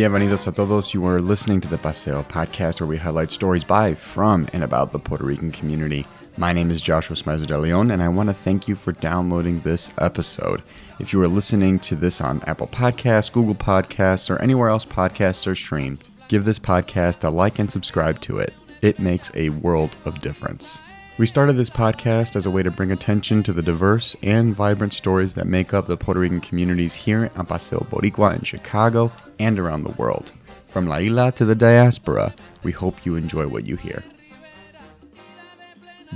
Bienvenidos 0.00 0.46
a 0.46 0.52
todos. 0.52 0.94
You 0.94 1.04
are 1.04 1.20
listening 1.20 1.60
to 1.60 1.68
the 1.68 1.76
Paseo 1.76 2.22
podcast 2.22 2.80
where 2.80 2.86
we 2.86 2.96
highlight 2.96 3.30
stories 3.30 3.64
by, 3.64 3.92
from, 3.92 4.48
and 4.54 4.64
about 4.64 4.92
the 4.92 4.98
Puerto 4.98 5.26
Rican 5.26 5.50
community. 5.50 6.06
My 6.38 6.54
name 6.54 6.70
is 6.70 6.80
Joshua 6.80 7.14
Smizer 7.14 7.46
de 7.46 7.58
Leon, 7.58 7.90
and 7.90 8.02
I 8.02 8.08
want 8.08 8.30
to 8.30 8.34
thank 8.34 8.66
you 8.66 8.76
for 8.76 8.92
downloading 8.92 9.60
this 9.60 9.90
episode. 9.98 10.62
If 11.00 11.12
you 11.12 11.20
are 11.20 11.28
listening 11.28 11.80
to 11.80 11.96
this 11.96 12.22
on 12.22 12.40
Apple 12.46 12.68
Podcasts, 12.68 13.30
Google 13.30 13.54
Podcasts, 13.54 14.30
or 14.30 14.40
anywhere 14.40 14.70
else 14.70 14.86
podcasts 14.86 15.46
are 15.46 15.54
streamed, 15.54 16.02
give 16.28 16.46
this 16.46 16.58
podcast 16.58 17.22
a 17.22 17.28
like 17.28 17.58
and 17.58 17.70
subscribe 17.70 18.22
to 18.22 18.38
it. 18.38 18.54
It 18.80 19.00
makes 19.00 19.30
a 19.34 19.50
world 19.50 19.94
of 20.06 20.22
difference. 20.22 20.80
We 21.20 21.26
started 21.26 21.58
this 21.58 21.68
podcast 21.68 22.34
as 22.34 22.46
a 22.46 22.50
way 22.50 22.62
to 22.62 22.70
bring 22.70 22.90
attention 22.92 23.42
to 23.42 23.52
the 23.52 23.60
diverse 23.60 24.16
and 24.22 24.56
vibrant 24.56 24.94
stories 24.94 25.34
that 25.34 25.46
make 25.46 25.74
up 25.74 25.86
the 25.86 25.98
Puerto 25.98 26.18
Rican 26.18 26.40
communities 26.40 26.94
here 26.94 27.30
at 27.36 27.46
Paseo 27.46 27.80
Boricua 27.90 28.38
in 28.38 28.42
Chicago 28.42 29.12
and 29.38 29.58
around 29.58 29.84
the 29.84 29.92
world. 29.98 30.32
From 30.68 30.86
La 30.86 30.96
Isla 30.96 31.30
to 31.32 31.44
the 31.44 31.54
diaspora, 31.54 32.34
we 32.62 32.72
hope 32.72 33.04
you 33.04 33.16
enjoy 33.16 33.46
what 33.48 33.66
you 33.66 33.76
hear. 33.76 34.02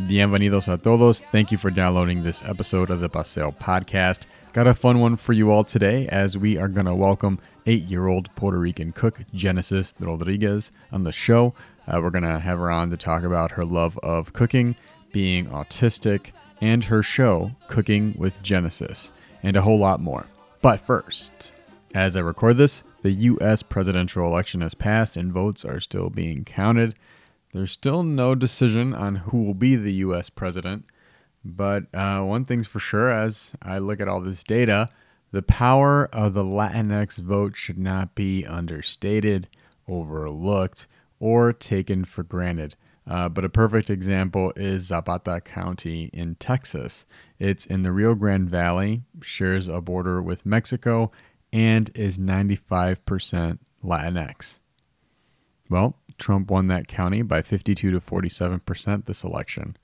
Bienvenidos 0.08 0.72
a 0.72 0.78
todos. 0.78 1.20
Thank 1.30 1.52
you 1.52 1.58
for 1.58 1.70
downloading 1.70 2.22
this 2.22 2.42
episode 2.42 2.88
of 2.88 3.00
the 3.00 3.10
Paseo 3.10 3.50
podcast. 3.50 4.22
Got 4.54 4.68
a 4.68 4.74
fun 4.74 5.00
one 5.00 5.16
for 5.16 5.34
you 5.34 5.50
all 5.50 5.64
today 5.64 6.08
as 6.08 6.38
we 6.38 6.56
are 6.56 6.68
going 6.68 6.86
to 6.86 6.94
welcome 6.94 7.40
eight 7.66 7.84
year 7.84 8.06
old 8.06 8.34
Puerto 8.36 8.58
Rican 8.58 8.92
cook 8.92 9.20
Genesis 9.34 9.92
Rodriguez 10.00 10.70
on 10.90 11.04
the 11.04 11.12
show. 11.12 11.52
Uh, 11.86 12.00
we're 12.02 12.08
going 12.08 12.24
to 12.24 12.38
have 12.38 12.58
her 12.58 12.70
on 12.70 12.88
to 12.88 12.96
talk 12.96 13.22
about 13.22 13.50
her 13.50 13.64
love 13.64 13.98
of 13.98 14.32
cooking 14.32 14.74
being 15.14 15.46
autistic, 15.46 16.32
and 16.60 16.84
her 16.84 17.02
show, 17.02 17.52
Cooking 17.68 18.14
with 18.18 18.42
Genesis, 18.42 19.12
and 19.44 19.56
a 19.56 19.62
whole 19.62 19.78
lot 19.78 20.00
more. 20.00 20.26
But 20.60 20.80
first, 20.80 21.52
as 21.94 22.16
I 22.16 22.20
record 22.20 22.56
this, 22.56 22.82
the 23.02 23.12
US 23.12 23.62
presidential 23.62 24.26
election 24.26 24.60
has 24.60 24.74
passed 24.74 25.16
and 25.16 25.32
votes 25.32 25.64
are 25.64 25.78
still 25.78 26.10
being 26.10 26.44
counted. 26.44 26.96
There's 27.52 27.70
still 27.70 28.02
no 28.02 28.34
decision 28.34 28.92
on 28.92 29.16
who 29.16 29.44
will 29.44 29.54
be 29.54 29.76
the 29.76 29.94
US 30.06 30.30
president, 30.30 30.84
but 31.44 31.84
uh, 31.94 32.22
one 32.22 32.44
thing's 32.44 32.66
for 32.66 32.80
sure 32.80 33.12
as 33.12 33.52
I 33.62 33.78
look 33.78 34.00
at 34.00 34.08
all 34.08 34.20
this 34.20 34.42
data, 34.42 34.88
the 35.30 35.42
power 35.42 36.06
of 36.12 36.34
the 36.34 36.42
Latinx 36.42 37.18
vote 37.18 37.56
should 37.56 37.78
not 37.78 38.16
be 38.16 38.44
understated, 38.44 39.48
overlooked, 39.86 40.88
or 41.20 41.52
taken 41.52 42.04
for 42.04 42.24
granted. 42.24 42.74
Uh, 43.06 43.28
but 43.28 43.44
a 43.44 43.50
perfect 43.50 43.90
example 43.90 44.52
is 44.56 44.84
Zapata 44.84 45.40
County 45.40 46.10
in 46.12 46.36
Texas. 46.36 47.04
It's 47.38 47.66
in 47.66 47.82
the 47.82 47.92
Rio 47.92 48.14
Grande 48.14 48.48
Valley, 48.48 49.02
shares 49.22 49.68
a 49.68 49.80
border 49.80 50.22
with 50.22 50.46
Mexico, 50.46 51.10
and 51.52 51.90
is 51.94 52.18
95% 52.18 53.58
Latinx. 53.84 54.58
Well, 55.68 55.96
Trump 56.18 56.50
won 56.50 56.68
that 56.68 56.88
county 56.88 57.22
by 57.22 57.42
52 57.42 57.90
to 57.90 58.00
47% 58.00 59.06
this 59.06 59.22
election. 59.22 59.76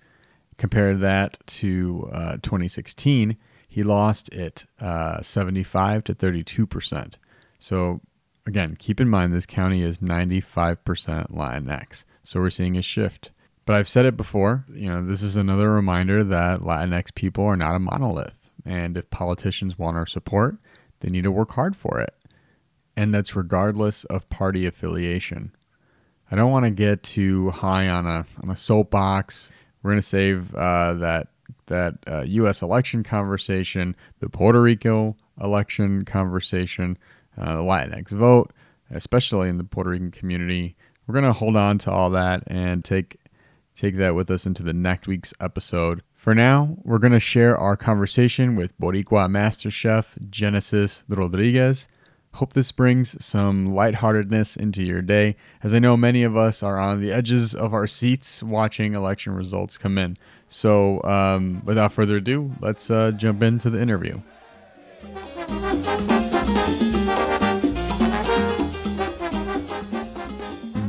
Compare 0.56 0.96
that 0.96 1.38
to 1.46 2.10
uh, 2.12 2.32
2016, 2.42 3.36
he 3.68 3.82
lost 3.82 4.28
it 4.30 4.66
uh, 4.80 5.20
75 5.20 6.04
to 6.04 6.14
32%. 6.14 7.14
So, 7.58 8.00
again, 8.46 8.76
keep 8.76 9.00
in 9.00 9.08
mind 9.08 9.32
this 9.32 9.46
county 9.46 9.82
is 9.82 9.98
95% 9.98 10.76
Latinx. 11.32 12.04
So 12.22 12.40
we're 12.40 12.50
seeing 12.50 12.76
a 12.76 12.82
shift. 12.82 13.32
But 13.66 13.76
I've 13.76 13.88
said 13.88 14.06
it 14.06 14.16
before, 14.16 14.64
you 14.72 14.90
know, 14.90 15.04
this 15.04 15.22
is 15.22 15.36
another 15.36 15.70
reminder 15.70 16.24
that 16.24 16.60
Latinx 16.60 17.14
people 17.14 17.44
are 17.44 17.56
not 17.56 17.76
a 17.76 17.78
monolith. 17.78 18.50
And 18.64 18.96
if 18.96 19.10
politicians 19.10 19.78
want 19.78 19.96
our 19.96 20.06
support, 20.06 20.56
they 21.00 21.10
need 21.10 21.24
to 21.24 21.30
work 21.30 21.52
hard 21.52 21.76
for 21.76 22.00
it. 22.00 22.14
And 22.96 23.14
that's 23.14 23.36
regardless 23.36 24.04
of 24.04 24.28
party 24.28 24.66
affiliation. 24.66 25.52
I 26.30 26.36
don't 26.36 26.50
want 26.50 26.64
to 26.64 26.70
get 26.70 27.02
too 27.02 27.50
high 27.50 27.88
on 27.88 28.06
a 28.06 28.26
on 28.42 28.50
a 28.50 28.56
soapbox. 28.56 29.50
We're 29.82 29.92
going 29.92 30.02
to 30.02 30.06
save 30.06 30.54
uh, 30.54 30.94
that 30.94 31.28
that 31.66 31.94
uh, 32.06 32.22
U.S. 32.26 32.62
election 32.62 33.02
conversation, 33.02 33.96
the 34.20 34.28
Puerto 34.28 34.60
Rico 34.60 35.16
election 35.40 36.04
conversation, 36.04 36.98
uh, 37.40 37.56
the 37.56 37.62
Latinx 37.62 38.10
vote, 38.10 38.52
especially 38.90 39.48
in 39.48 39.58
the 39.58 39.64
Puerto 39.64 39.90
Rican 39.90 40.10
community 40.10 40.76
we're 41.10 41.20
gonna 41.20 41.32
hold 41.32 41.56
on 41.56 41.76
to 41.78 41.90
all 41.90 42.10
that 42.10 42.44
and 42.46 42.84
take 42.84 43.16
take 43.74 43.96
that 43.96 44.14
with 44.14 44.30
us 44.30 44.46
into 44.46 44.62
the 44.62 44.72
next 44.72 45.08
week's 45.08 45.34
episode. 45.40 46.02
For 46.14 46.36
now, 46.36 46.76
we're 46.84 46.98
gonna 46.98 47.18
share 47.18 47.58
our 47.58 47.76
conversation 47.76 48.54
with 48.54 48.78
Boricua 48.78 49.28
Master 49.28 49.72
Chef 49.72 50.16
Genesis 50.28 51.02
Rodriguez. 51.08 51.88
Hope 52.34 52.52
this 52.52 52.70
brings 52.70 53.22
some 53.24 53.66
lightheartedness 53.66 54.56
into 54.56 54.84
your 54.84 55.02
day, 55.02 55.34
as 55.64 55.74
I 55.74 55.80
know 55.80 55.96
many 55.96 56.22
of 56.22 56.36
us 56.36 56.62
are 56.62 56.78
on 56.78 57.00
the 57.00 57.10
edges 57.10 57.56
of 57.56 57.74
our 57.74 57.88
seats 57.88 58.40
watching 58.40 58.94
election 58.94 59.34
results 59.34 59.76
come 59.76 59.98
in. 59.98 60.16
So, 60.46 61.02
um, 61.02 61.62
without 61.64 61.92
further 61.92 62.18
ado, 62.18 62.52
let's 62.60 62.88
uh, 62.88 63.10
jump 63.12 63.42
into 63.42 63.68
the 63.68 63.80
interview. 63.80 64.20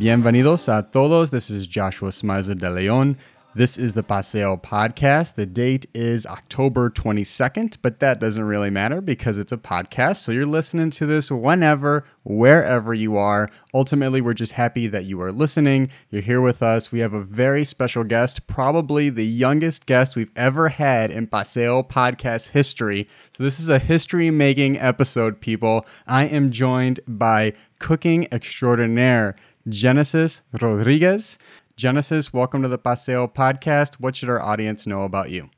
Bienvenidos 0.01 0.67
a 0.67 0.81
todos. 0.91 1.29
This 1.29 1.51
is 1.51 1.67
Joshua 1.67 2.09
Smizer 2.09 2.57
de 2.57 2.71
Leon. 2.71 3.15
This 3.53 3.77
is 3.77 3.93
the 3.93 4.01
Paseo 4.01 4.57
podcast. 4.57 5.35
The 5.35 5.45
date 5.45 5.85
is 5.93 6.25
October 6.25 6.89
22nd, 6.89 7.77
but 7.83 7.99
that 7.99 8.19
doesn't 8.19 8.43
really 8.43 8.71
matter 8.71 8.99
because 8.99 9.37
it's 9.37 9.51
a 9.51 9.57
podcast. 9.57 10.15
So 10.17 10.31
you're 10.31 10.47
listening 10.47 10.89
to 10.89 11.05
this 11.05 11.29
whenever, 11.29 12.03
wherever 12.23 12.95
you 12.95 13.15
are. 13.17 13.47
Ultimately, 13.75 14.21
we're 14.21 14.33
just 14.33 14.53
happy 14.53 14.87
that 14.87 15.05
you 15.05 15.21
are 15.21 15.31
listening. 15.31 15.91
You're 16.09 16.23
here 16.23 16.41
with 16.41 16.63
us. 16.63 16.91
We 16.91 16.99
have 17.01 17.13
a 17.13 17.21
very 17.21 17.63
special 17.63 18.03
guest, 18.03 18.47
probably 18.47 19.11
the 19.11 19.25
youngest 19.27 19.85
guest 19.85 20.15
we've 20.15 20.31
ever 20.35 20.69
had 20.69 21.11
in 21.11 21.27
Paseo 21.27 21.83
podcast 21.83 22.47
history. 22.47 23.07
So 23.37 23.43
this 23.43 23.59
is 23.59 23.69
a 23.69 23.77
history 23.77 24.31
making 24.31 24.79
episode, 24.79 25.41
people. 25.41 25.85
I 26.07 26.25
am 26.25 26.49
joined 26.49 27.01
by 27.07 27.53
cooking 27.77 28.27
extraordinaire. 28.31 29.35
Genesis 29.69 30.41
Rodriguez. 30.59 31.37
Genesis, 31.75 32.33
welcome 32.33 32.61
to 32.63 32.67
the 32.67 32.77
Paseo 32.77 33.27
podcast. 33.27 33.95
What 33.99 34.15
should 34.15 34.29
our 34.29 34.41
audience 34.41 34.87
know 34.87 35.03
about 35.03 35.29
you? 35.29 35.49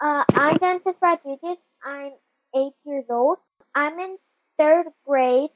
Uh, 0.00 0.24
I'm 0.34 0.58
Genesis 0.58 0.94
Rodriguez. 1.02 1.58
I'm 1.84 2.12
eight 2.56 2.72
years 2.84 3.04
old. 3.10 3.38
I'm 3.74 3.98
in 3.98 4.16
third 4.58 4.86
grade, 5.06 5.50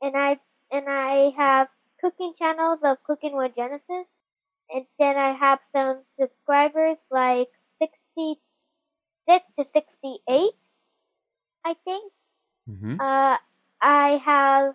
and 0.00 0.16
I 0.16 0.38
and 0.72 0.86
I 0.88 1.32
have 1.36 1.68
cooking 2.00 2.32
channels 2.38 2.80
of 2.82 3.02
Cooking 3.04 3.36
with 3.36 3.52
Genesis, 3.54 4.06
and 4.72 4.86
then 4.98 5.16
I 5.16 5.32
have 5.32 5.58
some 5.74 6.02
subscribers 6.18 6.96
like 7.10 7.48
sixty 7.80 8.40
six 9.28 9.44
to 9.58 9.64
sixty 9.72 10.18
eight, 10.28 10.52
I 11.64 11.74
think. 11.84 12.12
Mm-hmm. 12.68 13.00
Uh, 13.00 13.36
I 13.80 14.20
have 14.24 14.74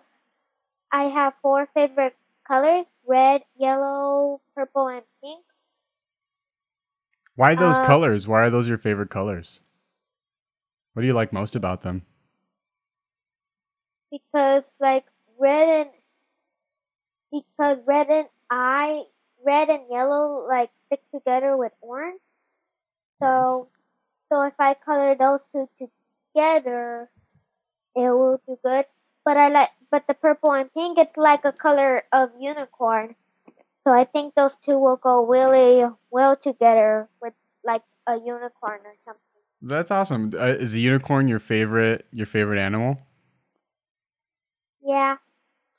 I 0.92 1.04
have 1.04 1.34
four 1.42 1.68
favorite 1.74 2.14
colors 2.46 2.86
red, 3.06 3.42
yellow, 3.58 4.40
purple, 4.54 4.88
and 4.88 5.02
pink. 5.22 5.44
Why 7.36 7.54
those 7.54 7.78
uh, 7.78 7.86
colors? 7.86 8.26
Why 8.26 8.42
are 8.42 8.50
those 8.50 8.68
your 8.68 8.78
favorite 8.78 9.10
colors? 9.10 9.60
What 10.94 11.02
do 11.02 11.06
you 11.06 11.14
like 11.14 11.32
most 11.32 11.54
about 11.54 11.82
them? 11.82 12.04
Because 14.10 14.64
like 14.80 15.04
red 15.38 15.86
and 15.86 15.90
because 17.30 17.78
red 17.86 18.08
and 18.08 18.28
I 18.50 19.04
red 19.44 19.68
and 19.68 19.84
yellow 19.90 20.46
like 20.48 20.70
stick 20.86 21.02
together 21.12 21.56
with 21.56 21.72
orange. 21.80 22.20
So 23.20 23.26
nice. 23.26 23.72
so 24.30 24.42
if 24.42 24.54
I 24.58 24.74
color 24.74 25.14
those 25.16 25.40
two 25.52 25.68
together, 25.78 27.10
it 27.96 28.10
will 28.10 28.40
do 28.46 28.58
good. 28.64 28.86
But 29.26 29.36
I 29.36 29.48
like 29.48 29.70
but 29.90 30.04
the 30.06 30.14
purple 30.14 30.52
and 30.52 30.72
pink, 30.72 30.98
it's 30.98 31.16
like 31.16 31.44
a 31.44 31.52
color 31.52 32.04
of 32.12 32.30
unicorn. 32.38 33.16
So 33.82 33.92
I 33.92 34.04
think 34.04 34.34
those 34.36 34.56
two 34.64 34.78
will 34.78 34.96
go 34.96 35.26
really 35.26 35.84
well 36.10 36.36
together 36.36 37.08
with 37.20 37.34
like 37.64 37.82
a 38.06 38.14
unicorn 38.14 38.80
or 38.84 38.94
something. 39.04 39.20
That's 39.60 39.90
awesome. 39.90 40.32
Uh, 40.32 40.54
is 40.58 40.74
a 40.74 40.78
unicorn 40.78 41.26
your 41.26 41.40
favorite 41.40 42.06
your 42.12 42.26
favorite 42.26 42.60
animal? 42.60 42.98
Yeah. 44.80 45.16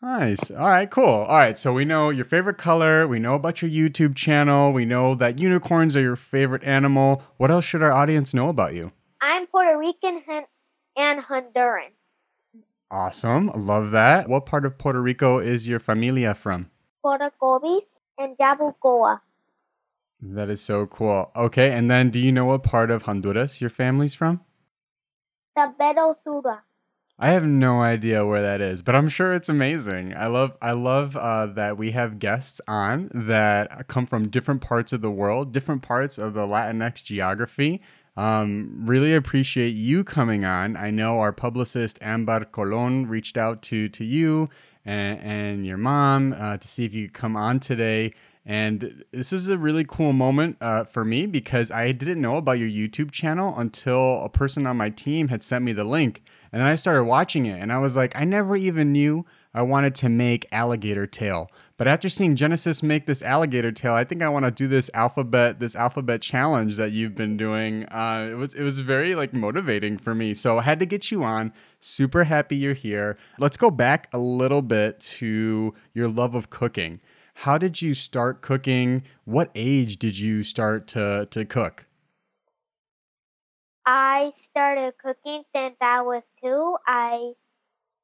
Nice. 0.01 0.51
All 0.51 0.67
right, 0.67 0.91
cool. 0.91 1.05
All 1.05 1.37
right, 1.37 1.57
so 1.57 1.71
we 1.73 1.85
know 1.85 2.09
your 2.09 2.25
favorite 2.25 2.57
color, 2.57 3.07
we 3.07 3.17
know 3.17 3.33
about 3.33 3.61
your 3.61 3.71
YouTube 3.71 4.15
channel, 4.15 4.71
we 4.73 4.85
know 4.85 5.15
that 5.15 5.39
unicorns 5.39 5.95
are 5.95 6.01
your 6.01 6.17
favorite 6.17 6.63
animal. 6.63 7.23
What 7.37 7.49
else 7.49 7.65
should 7.65 7.81
our 7.81 7.93
audience 7.93 8.33
know 8.33 8.49
about 8.49 8.75
you? 8.75 8.91
I'm 9.21 9.47
Puerto 9.47 9.75
Rican 9.77 10.21
and 10.97 11.23
Honduran. 11.23 11.96
Awesome. 12.89 13.51
Love 13.55 13.91
that. 13.91 14.29
What 14.29 14.45
part 14.45 14.65
of 14.65 14.77
Puerto 14.77 15.01
Rico 15.01 15.39
is 15.39 15.67
your 15.67 15.79
familia 15.79 16.33
from? 16.33 16.69
Puerto 17.01 17.31
and 18.17 18.37
Yabucoa. 18.37 19.19
That 20.21 20.49
is 20.49 20.61
so 20.61 20.87
cool. 20.87 21.31
Okay, 21.35 21.71
and 21.71 21.91
then 21.91 22.09
do 22.09 22.19
you 22.19 22.31
know 22.31 22.45
what 22.45 22.63
part 22.63 22.89
of 22.89 23.03
Honduras 23.03 23.61
your 23.61 23.69
family's 23.69 24.13
from? 24.13 24.41
The 25.55 25.73
Bedosura. 25.79 26.59
I 27.19 27.31
have 27.31 27.45
no 27.45 27.81
idea 27.81 28.25
where 28.25 28.43
that 28.43 28.61
is, 28.61 28.83
but 28.83 28.93
I'm 28.93 29.09
sure 29.09 29.33
it's 29.33 29.49
amazing. 29.49 30.15
I 30.15 30.27
love 30.27 30.55
I 30.61 30.71
love 30.71 31.15
uh, 31.15 31.47
that 31.47 31.77
we 31.77 31.91
have 31.91 32.19
guests 32.19 32.61
on 32.67 33.09
that 33.13 33.87
come 33.87 34.05
from 34.05 34.29
different 34.29 34.61
parts 34.61 34.93
of 34.93 35.01
the 35.01 35.09
world, 35.09 35.51
different 35.51 35.81
parts 35.81 36.19
of 36.19 36.35
the 36.35 36.45
Latinx 36.45 37.03
geography. 37.03 37.81
Um, 38.17 38.81
really 38.83 39.13
appreciate 39.13 39.75
you 39.75 40.03
coming 40.03 40.43
on. 40.43 40.75
I 40.75 40.89
know 40.89 41.19
our 41.19 41.31
publicist 41.31 41.99
Ambar 42.01 42.45
Colon 42.45 43.07
reached 43.07 43.37
out 43.37 43.61
to 43.63 43.87
to 43.89 44.03
you 44.03 44.49
and, 44.85 45.19
and 45.21 45.65
your 45.65 45.77
mom 45.77 46.33
uh, 46.37 46.57
to 46.57 46.67
see 46.67 46.83
if 46.83 46.93
you 46.93 47.07
could 47.07 47.13
come 47.13 47.35
on 47.37 47.59
today. 47.59 48.13
And 48.43 49.03
this 49.11 49.33
is 49.33 49.49
a 49.49 49.57
really 49.57 49.83
cool 49.83 50.13
moment 50.13 50.55
uh, 50.61 50.85
for 50.85 51.03
me 51.03 51.25
because 51.25 51.69
I 51.69 51.91
didn't 51.91 52.21
know 52.21 52.37
about 52.37 52.53
your 52.53 52.69
YouTube 52.69 53.11
channel 53.11 53.53
until 53.57 54.23
a 54.23 54.29
person 54.29 54.65
on 54.65 54.77
my 54.77 54.89
team 54.89 55.27
had 55.27 55.43
sent 55.43 55.65
me 55.65 55.73
the 55.73 55.83
link. 55.83 56.23
And 56.51 56.61
then 56.61 56.67
I 56.67 56.75
started 56.75 57.03
watching 57.03 57.45
it 57.45 57.61
and 57.61 57.73
I 57.73 57.77
was 57.77 57.97
like, 57.97 58.15
I 58.15 58.23
never 58.23 58.55
even 58.55 58.93
knew 58.93 59.25
I 59.53 59.63
wanted 59.63 59.95
to 59.95 60.09
make 60.09 60.47
alligator 60.53 61.05
tail. 61.05 61.51
But 61.77 61.87
after 61.87 62.09
seeing 62.09 62.35
Genesis 62.35 62.81
make 62.81 63.05
this 63.05 63.21
alligator 63.21 63.71
tail, 63.71 63.93
I 63.93 64.03
think 64.03 64.23
I 64.23 64.29
want 64.29 64.45
to 64.45 64.51
do 64.51 64.67
this 64.67 64.89
alphabet 64.95 65.59
this 65.59 65.75
alphabet 65.75 66.23
challenge 66.23 66.75
that 66.77 66.91
you've 66.91 67.13
been 67.13 67.37
doing. 67.37 67.85
Uh, 67.85 68.29
it 68.31 68.33
was 68.33 68.55
it 68.55 68.63
was 68.63 68.79
very 68.79 69.13
like 69.13 69.31
motivating 69.31 69.99
for 69.99 70.15
me. 70.15 70.33
So 70.33 70.57
I 70.57 70.63
had 70.63 70.79
to 70.79 70.87
get 70.87 71.11
you 71.11 71.23
on. 71.23 71.53
Super 71.79 72.23
happy 72.23 72.55
you're 72.55 72.73
here. 72.73 73.15
Let's 73.37 73.57
go 73.57 73.69
back 73.69 74.09
a 74.11 74.17
little 74.17 74.63
bit 74.63 74.99
to 75.17 75.75
your 75.93 76.09
love 76.09 76.33
of 76.33 76.49
cooking. 76.49 76.99
How 77.35 77.59
did 77.59 77.79
you 77.79 77.93
start 77.93 78.41
cooking? 78.41 79.03
What 79.25 79.51
age 79.53 79.97
did 79.97 80.17
you 80.17 80.41
start 80.41 80.87
to 80.87 81.27
to 81.29 81.45
cook? 81.45 81.85
I 83.85 84.31
started 84.35 84.95
cooking 84.97 85.43
since 85.55 85.75
I 85.79 86.01
was 86.01 86.23
two. 86.41 86.75
I 86.87 87.33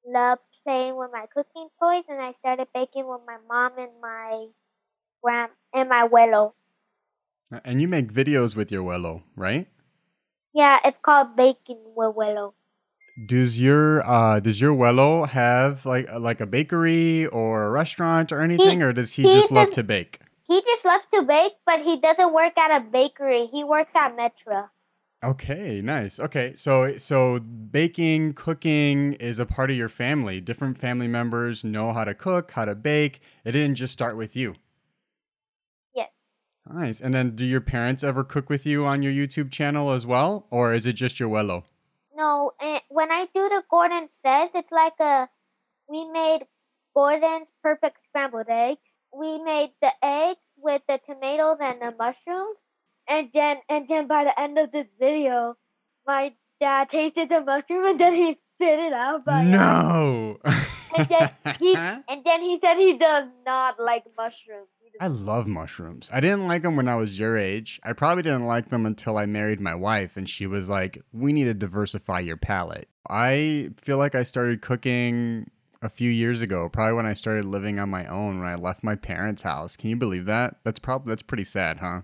loved 0.05 0.41
playing 0.65 0.95
with 0.97 1.09
my 1.11 1.25
cooking 1.33 1.67
toys, 1.79 2.03
and 2.09 2.21
I 2.21 2.33
started 2.39 2.67
baking 2.73 3.07
with 3.07 3.21
my 3.25 3.37
mom 3.47 3.77
and 3.77 3.91
my 4.01 4.47
grand 5.21 5.51
and 5.73 5.89
my 5.89 6.07
abuelo. 6.07 6.53
And 7.63 7.81
you 7.81 7.87
make 7.87 8.11
videos 8.11 8.55
with 8.55 8.71
your 8.71 8.83
abuelo, 8.83 9.23
right? 9.35 9.67
Yeah, 10.53 10.79
it's 10.83 10.97
called 11.01 11.35
baking 11.35 11.81
with 11.95 12.15
abuelo. 12.15 12.53
Does 13.27 13.59
your 13.59 14.01
uh 14.09 14.39
does 14.39 14.59
your 14.59 14.75
abuelo 14.75 15.27
have 15.29 15.85
like 15.85 16.11
like 16.17 16.41
a 16.41 16.47
bakery 16.47 17.27
or 17.27 17.65
a 17.65 17.69
restaurant 17.69 18.31
or 18.31 18.41
anything, 18.41 18.79
he, 18.79 18.83
or 18.83 18.91
does 18.91 19.13
he, 19.13 19.23
he 19.23 19.29
just 19.29 19.51
love 19.51 19.71
to 19.71 19.83
bake? 19.83 20.19
He 20.47 20.61
just 20.61 20.83
loves 20.83 21.05
to 21.13 21.21
bake, 21.23 21.53
but 21.65 21.79
he 21.81 21.99
doesn't 21.99 22.33
work 22.33 22.57
at 22.57 22.81
a 22.81 22.83
bakery. 22.83 23.47
He 23.47 23.63
works 23.63 23.91
at 23.95 24.15
Metro. 24.15 24.69
Okay, 25.23 25.79
nice. 25.81 26.19
Okay, 26.19 26.53
so 26.53 26.97
so 26.97 27.39
baking, 27.39 28.33
cooking 28.33 29.13
is 29.13 29.39
a 29.39 29.45
part 29.45 29.71
of 29.71 29.77
your 29.77 29.87
family. 29.87 30.41
Different 30.41 30.77
family 30.77 31.07
members 31.07 31.63
know 31.63 31.93
how 31.93 32.03
to 32.03 32.13
cook, 32.13 32.51
how 32.51 32.65
to 32.65 32.75
bake. 32.75 33.21
It 33.45 33.53
didn't 33.53 33.75
just 33.75 33.93
start 33.93 34.17
with 34.17 34.35
you. 34.35 34.53
Yes. 35.95 36.09
Nice. 36.69 36.99
And 36.99 37.13
then 37.13 37.37
do 37.37 37.45
your 37.45 37.61
parents 37.61 38.03
ever 38.03 38.25
cook 38.25 38.49
with 38.49 38.65
you 38.65 38.85
on 38.85 39.01
your 39.01 39.13
YouTube 39.13 39.49
channel 39.49 39.91
as 39.91 40.05
well, 40.05 40.45
or 40.51 40.73
is 40.73 40.85
it 40.85 40.93
just 40.93 41.21
your 41.21 41.29
wello? 41.29 41.63
No, 42.13 42.51
and 42.59 42.81
when 42.89 43.09
I 43.09 43.25
do 43.33 43.47
the 43.47 43.63
Gordon 43.69 44.09
says, 44.25 44.49
it's 44.53 44.71
like 44.73 44.99
a 44.99 45.29
we 45.87 46.03
made 46.11 46.41
Gordon's 46.93 47.47
perfect 47.61 47.97
scrambled 48.09 48.49
egg. 48.49 48.77
We 49.17 49.41
made 49.41 49.71
the 49.81 49.91
eggs 50.03 50.41
with 50.57 50.81
the 50.89 50.99
tomatoes 51.05 51.59
and 51.61 51.79
the 51.79 51.95
mushrooms 51.97 52.57
and 53.07 53.29
then, 53.33 53.57
and 53.69 53.87
then 53.87 54.07
by 54.07 54.23
the 54.23 54.39
end 54.39 54.57
of 54.57 54.71
this 54.71 54.87
video, 54.99 55.55
my 56.05 56.33
dad 56.59 56.89
tasted 56.89 57.29
the 57.29 57.41
mushroom 57.41 57.85
and 57.85 57.99
then 57.99 58.13
he 58.13 58.37
spit 58.55 58.79
it 58.79 58.93
out. 58.93 59.25
By 59.25 59.43
no. 59.43 60.37
and 60.97 61.07
then 61.07 61.31
he, 61.59 61.75
and 61.75 62.23
then 62.23 62.41
he 62.41 62.59
said 62.61 62.77
he 62.77 62.97
does 62.97 63.27
not 63.45 63.79
like 63.79 64.03
mushrooms. 64.17 64.67
I 64.99 65.07
love 65.07 65.47
mushrooms. 65.47 66.09
I 66.13 66.19
didn't 66.19 66.47
like 66.47 66.61
them 66.61 66.75
when 66.75 66.87
I 66.87 66.95
was 66.95 67.17
your 67.17 67.35
age. 67.35 67.79
I 67.83 67.93
probably 67.93 68.21
didn't 68.21 68.45
like 68.45 68.69
them 68.69 68.85
until 68.85 69.17
I 69.17 69.25
married 69.25 69.59
my 69.59 69.73
wife, 69.73 70.17
and 70.17 70.29
she 70.29 70.45
was 70.45 70.69
like, 70.69 71.01
"We 71.11 71.33
need 71.33 71.45
to 71.45 71.55
diversify 71.55 72.19
your 72.19 72.37
palate." 72.37 72.87
I 73.09 73.71
feel 73.81 73.97
like 73.97 74.13
I 74.13 74.21
started 74.21 74.61
cooking 74.61 75.49
a 75.81 75.89
few 75.89 76.09
years 76.09 76.41
ago, 76.41 76.69
probably 76.69 76.93
when 76.93 77.05
I 77.07 77.13
started 77.13 77.45
living 77.45 77.79
on 77.79 77.89
my 77.89 78.05
own 78.05 78.39
when 78.39 78.47
I 78.47 78.55
left 78.55 78.83
my 78.83 78.95
parents' 78.95 79.41
house. 79.41 79.75
Can 79.75 79.89
you 79.89 79.95
believe 79.95 80.25
that? 80.25 80.57
That's 80.63 80.79
probably 80.79 81.09
that's 81.09 81.23
pretty 81.23 81.43
sad, 81.43 81.79
huh? 81.79 82.01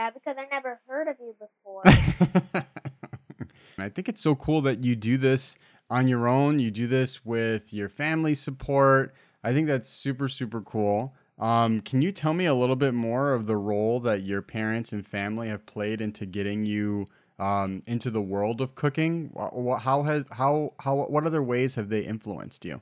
Yeah, 0.00 0.08
because 0.08 0.36
I 0.38 0.46
never 0.50 0.80
heard 0.88 1.08
of 1.08 1.16
you 1.20 1.36
before. 1.38 1.82
I 3.78 3.90
think 3.90 4.08
it's 4.08 4.22
so 4.22 4.34
cool 4.34 4.62
that 4.62 4.82
you 4.82 4.96
do 4.96 5.18
this 5.18 5.58
on 5.90 6.08
your 6.08 6.26
own. 6.26 6.58
You 6.58 6.70
do 6.70 6.86
this 6.86 7.22
with 7.22 7.74
your 7.74 7.90
family 7.90 8.34
support. 8.34 9.14
I 9.44 9.52
think 9.52 9.66
that's 9.66 9.90
super, 9.90 10.26
super 10.26 10.62
cool. 10.62 11.14
Um, 11.38 11.82
can 11.82 12.00
you 12.00 12.12
tell 12.12 12.32
me 12.32 12.46
a 12.46 12.54
little 12.54 12.76
bit 12.76 12.94
more 12.94 13.34
of 13.34 13.44
the 13.44 13.58
role 13.58 14.00
that 14.00 14.22
your 14.22 14.40
parents 14.40 14.94
and 14.94 15.06
family 15.06 15.48
have 15.48 15.66
played 15.66 16.00
into 16.00 16.24
getting 16.24 16.64
you 16.64 17.06
um, 17.38 17.82
into 17.86 18.10
the 18.10 18.22
world 18.22 18.62
of 18.62 18.74
cooking? 18.74 19.30
How 19.36 20.02
has 20.04 20.24
how 20.30 20.72
how 20.80 20.96
what 20.96 21.26
other 21.26 21.42
ways 21.42 21.74
have 21.74 21.90
they 21.90 22.00
influenced 22.00 22.64
you? 22.64 22.80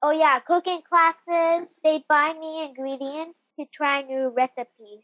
Oh 0.00 0.12
yeah, 0.12 0.38
cooking 0.38 0.82
classes. 0.88 1.66
They 1.82 2.04
buy 2.08 2.34
me 2.38 2.66
ingredients 2.66 3.36
to 3.58 3.66
try 3.74 4.02
new 4.02 4.28
recipes. 4.28 5.02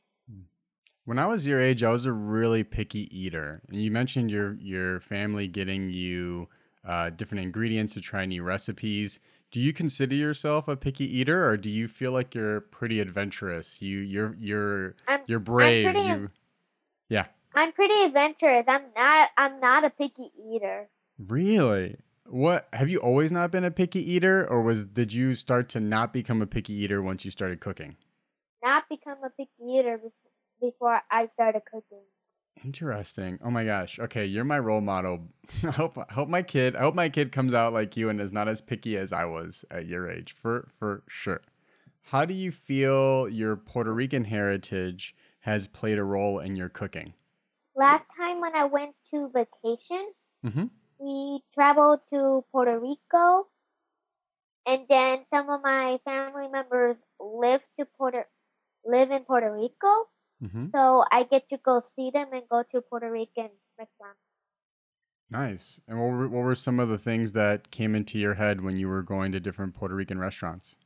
When 1.07 1.21
I 1.21 1.27
was 1.27 1.47
your 1.47 1.61
age, 1.61 1.85
I 1.85 1.91
was 1.91 2.05
a 2.05 2.13
really 2.13 2.65
picky 2.65 3.09
eater. 3.17 3.63
And 3.69 3.81
you 3.81 3.93
mentioned 3.93 4.29
your 4.29 4.55
your 4.55 5.01
family 5.01 5.47
getting 5.47 5.89
you 5.89 6.49
uh, 6.85 7.11
different 7.11 7.45
ingredients 7.45 7.95
to 7.95 8.01
try 8.01 8.27
new 8.27 8.43
recipes. 8.43 9.21
Do 9.53 9.61
you 9.61 9.73
consider 9.73 10.17
yourself 10.17 10.67
a 10.67 10.77
picky 10.77 11.05
eater, 11.19 11.49
or 11.49 11.57
do 11.57 11.71
you 11.71 11.87
feel 11.87 12.11
like 12.11 12.35
you're 12.35 12.61
pretty 12.61 12.99
adventurous? 12.99 13.81
You 13.81 13.99
you're 13.99 14.35
you're 14.37 14.97
I'm, 15.07 15.21
you're 15.27 15.39
brave. 15.39 15.85
pretty, 15.85 16.09
you, 16.09 16.31
yeah. 17.09 17.27
I'm 17.55 17.73
pretty 17.73 18.03
adventurous. 18.03 18.65
I'm 18.67 18.83
not 18.97 19.31
I'm 19.39 19.61
not 19.61 19.85
a 19.85 19.91
picky 19.91 20.33
eater. 20.53 20.89
Really? 21.25 21.99
What 22.25 22.67
have 22.73 22.89
you 22.89 22.99
always 22.99 23.31
not 23.31 23.53
been 23.53 23.65
a 23.65 23.71
picky 23.71 24.01
eater, 24.13 24.45
or 24.51 24.61
was 24.61 24.85
did 24.85 25.13
you 25.13 25.37
start 25.37 25.69
to 25.71 25.81
not 25.81 26.13
become 26.13 26.43
a 26.43 26.47
picky 26.47 26.73
eater 26.73 27.01
once 27.01 27.25
you 27.25 27.31
started 27.31 27.61
cooking? 27.61 27.95
Not 28.61 28.89
become 28.89 29.19
a 29.25 29.31
picky 29.31 29.53
eater 29.65 30.01
before 30.61 31.01
I 31.11 31.29
started 31.35 31.63
cooking. 31.71 32.05
Interesting. 32.65 33.39
Oh 33.45 33.51
my 33.51 33.65
gosh. 33.65 33.99
Okay, 33.99 34.25
you're 34.25 34.45
my 34.45 34.59
role 34.59 34.81
model. 34.81 35.29
I 35.63 35.71
hope 35.71 35.99
I 35.99 36.13
hope 36.13 36.29
my 36.29 36.43
kid 36.43 36.75
I 36.75 36.81
hope 36.81 36.95
my 36.95 37.09
kid 37.09 37.33
comes 37.33 37.55
out 37.55 37.73
like 37.73 37.97
you 37.97 38.09
and 38.09 38.21
is 38.21 38.33
not 38.33 38.49
as 38.49 38.61
picky 38.61 38.97
as 38.97 39.13
I 39.13 39.25
was 39.25 39.65
at 39.71 39.87
your 39.87 40.11
age. 40.11 40.33
For 40.33 40.69
for 40.79 41.03
sure. 41.09 41.43
How 42.03 42.25
do 42.25 42.35
you 42.35 42.53
feel 42.53 43.29
your 43.29 43.57
Puerto 43.57 43.93
Rican 43.93 44.25
heritage 44.25 45.15
has 45.41 45.67
played 45.67 45.99
a 45.99 46.05
role 46.05 46.39
in 46.39 46.57
your 46.57 46.69
cooking? 46.69 47.13
Last 47.75 48.05
time 48.17 48.41
when 48.41 48.55
I 48.55 48.65
went 48.65 48.95
to 49.13 49.29
vacation, 49.35 50.13
mm-hmm. 50.45 50.65
we 50.99 51.41
traveled 51.53 52.01
to 52.13 52.45
Puerto 52.53 52.79
Rico, 52.79 53.49
and 54.67 54.87
then 54.89 55.27
some 55.35 55.51
of 55.51 55.63
my 55.63 55.99
family 56.05 56.49
members 56.49 56.97
live 57.21 57.61
to 57.79 57.87
Puerto 57.99 58.25
live 58.85 59.11
in 59.11 59.25
Puerto 59.25 59.53
Rico. 59.53 60.09
Mm-hmm. 60.43 60.67
So 60.75 61.05
I 61.11 61.25
get 61.25 61.49
to 61.51 61.59
go 61.59 61.83
see 61.97 62.11
them 62.11 62.29
and 62.33 62.43
go 62.51 62.63
to 62.73 62.81
Puerto 62.81 63.11
Rican 63.11 63.51
restaurants. 63.79 64.21
Nice. 65.31 65.81
And 65.89 65.99
what 65.99 66.07
were, 66.07 66.29
what 66.29 66.45
were 66.45 66.55
some 66.55 66.79
of 66.79 66.89
the 66.89 66.99
things 66.99 67.33
that 67.33 67.71
came 67.71 67.95
into 67.95 68.19
your 68.19 68.35
head 68.35 68.63
when 68.63 68.77
you 68.77 68.89
were 68.89 69.03
going 69.03 69.33
to 69.33 69.41
different 69.41 69.75
Puerto 69.75 69.95
Rican 69.95 70.19
restaurants? 70.19 70.77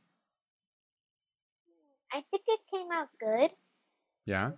I 2.11 2.23
think 2.31 2.43
it 2.47 2.59
came 2.71 2.91
out 2.91 3.07
good. 3.19 3.51
Yeah. 4.25 4.51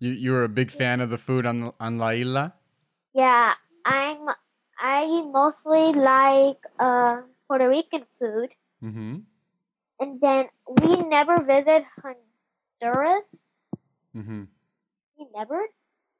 You 0.00 0.12
you 0.12 0.32
were 0.32 0.44
a 0.44 0.48
big 0.48 0.70
fan 0.70 1.00
of 1.00 1.10
the 1.10 1.18
food 1.18 1.44
on 1.44 1.72
on 1.80 1.98
La 1.98 2.10
Isla. 2.10 2.54
Yeah, 3.14 3.54
I'm. 3.84 4.28
I 4.80 5.24
mostly 5.32 5.92
like 5.92 6.58
uh, 6.78 7.22
Puerto 7.48 7.68
Rican 7.68 8.04
food. 8.20 8.50
Mm-hmm. 8.82 9.16
And 10.00 10.20
then 10.20 10.46
we 10.80 11.02
never 11.02 11.42
visit 11.42 11.82
Honduras, 12.00 13.24
Mm-hmm. 14.18 14.42
Never. 15.34 15.62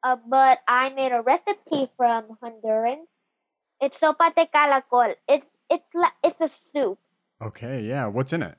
Uh, 0.03 0.17
but 0.29 0.59
I 0.69 0.91
made 0.91 1.13
a 1.13 1.23
recipe 1.23 1.91
from 1.97 2.39
Honduran. 2.43 3.03
It's 3.81 3.99
sopa 3.99 4.35
de 4.35 4.47
caracol. 4.47 5.15
It's 5.29 5.47
it's 5.71 5.85
it's 6.23 6.41
a 6.41 6.51
soup. 6.73 6.99
Okay, 7.43 7.83
yeah. 7.83 8.07
What's 8.07 8.33
in 8.33 8.43
it? 8.43 8.57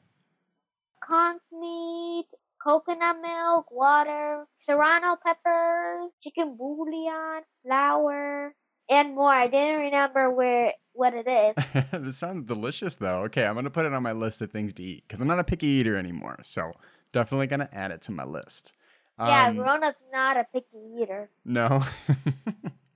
Conch 1.04 1.42
meat, 1.52 2.28
coconut 2.62 3.18
milk, 3.22 3.72
water, 3.72 4.46
serrano 4.66 5.18
peppers, 5.24 6.12
chicken 6.24 6.56
bouillon, 6.58 7.44
flour, 7.64 8.54
and 8.90 9.16
more. 9.16 9.32
I 9.32 9.48
didn't 9.48 9.80
remember 9.80 10.30
where 10.30 10.74
what 10.94 11.14
it 11.14 11.28
is. 11.28 11.86
this 12.02 12.18
sounds 12.18 12.46
delicious, 12.46 12.96
though. 12.96 13.24
Okay, 13.24 13.46
I'm 13.46 13.56
gonna 13.56 13.70
put 13.70 13.86
it 13.86 13.94
on 13.94 14.04
my 14.04 14.12
list 14.12 14.42
of 14.42 14.52
things 14.52 14.74
to 14.74 14.84
eat 14.84 15.04
because 15.08 15.22
I'm 15.22 15.28
not 15.28 15.40
a 15.40 15.44
picky 15.44 15.68
eater 15.68 15.96
anymore. 15.96 16.40
So 16.44 16.72
definitely 17.12 17.48
gonna 17.48 17.70
add 17.72 17.92
it 17.92 18.02
to 18.04 18.12
my 18.12 18.26
list. 18.26 18.74
Yeah, 19.20 19.48
um, 19.48 19.58
grown 19.58 19.84
up's 19.84 19.98
not 20.12 20.38
a 20.38 20.46
picky 20.54 20.78
eater. 21.02 21.30
No. 21.46 21.84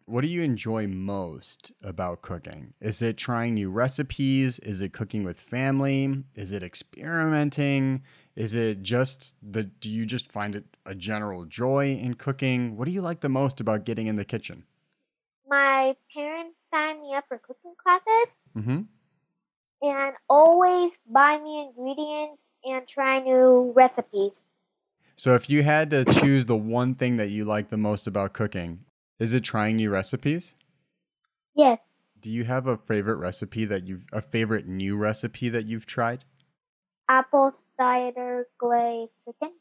What 0.05 0.19
do 0.21 0.27
you 0.27 0.43
enjoy 0.43 0.85
most 0.87 1.71
about 1.81 2.21
cooking? 2.21 2.73
Is 2.81 3.01
it 3.01 3.17
trying 3.17 3.53
new 3.53 3.71
recipes? 3.71 4.59
Is 4.59 4.81
it 4.81 4.91
cooking 4.91 5.23
with 5.23 5.39
family? 5.39 6.23
Is 6.35 6.51
it 6.51 6.61
experimenting? 6.61 8.03
Is 8.35 8.53
it 8.53 8.81
just 8.83 9.35
the 9.41 9.63
do 9.63 9.89
you 9.89 10.05
just 10.05 10.29
find 10.29 10.55
it 10.55 10.65
a 10.85 10.93
general 10.93 11.45
joy 11.45 11.93
in 11.95 12.15
cooking? 12.15 12.75
What 12.75 12.85
do 12.85 12.91
you 12.91 13.01
like 13.01 13.21
the 13.21 13.29
most 13.29 13.61
about 13.61 13.85
getting 13.85 14.07
in 14.07 14.17
the 14.17 14.25
kitchen? 14.25 14.65
My 15.47 15.95
parents 16.13 16.57
signed 16.69 17.01
me 17.01 17.15
up 17.15 17.23
for 17.27 17.37
cooking 17.37 17.73
classes 17.81 18.33
Mm-hmm. 18.57 18.81
and 19.81 20.15
always 20.29 20.91
buy 21.09 21.39
me 21.39 21.61
ingredients 21.61 22.41
and 22.65 22.87
try 22.87 23.19
new 23.19 23.71
recipes. 23.75 24.33
So 25.15 25.35
if 25.35 25.49
you 25.49 25.63
had 25.63 25.89
to 25.91 26.05
choose 26.05 26.45
the 26.45 26.55
one 26.55 26.95
thing 26.95 27.17
that 27.17 27.29
you 27.29 27.45
like 27.45 27.69
the 27.69 27.77
most 27.77 28.07
about 28.07 28.33
cooking, 28.33 28.85
is 29.19 29.33
it 29.33 29.41
trying 29.43 29.75
new 29.77 29.89
recipes? 29.91 30.55
Yes, 31.55 31.79
Do 32.19 32.31
you 32.31 32.45
have 32.45 32.65
a 32.67 32.77
favorite 32.77 33.17
recipe 33.17 33.65
that 33.65 33.85
you've 33.85 34.05
a 34.11 34.21
favorite 34.21 34.67
new 34.67 34.97
recipe 34.97 35.49
that 35.49 35.65
you've 35.65 35.85
tried? 35.85 36.25
apple 37.09 37.53
cider 37.77 38.47
glazed 38.57 39.11
chicken. 39.25 39.51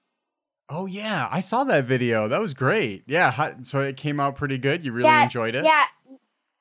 Oh 0.68 0.86
yeah, 0.86 1.28
I 1.30 1.40
saw 1.40 1.64
that 1.64 1.84
video. 1.84 2.28
That 2.28 2.40
was 2.40 2.54
great. 2.54 3.02
Yeah, 3.06 3.60
so 3.62 3.80
it 3.80 3.96
came 3.96 4.20
out 4.20 4.36
pretty 4.36 4.58
good. 4.58 4.84
You 4.84 4.92
really 4.92 5.08
Yeah, 5.10 5.24
enjoyed 5.24 5.54
it. 5.54 5.64
Yeah, 5.64 5.84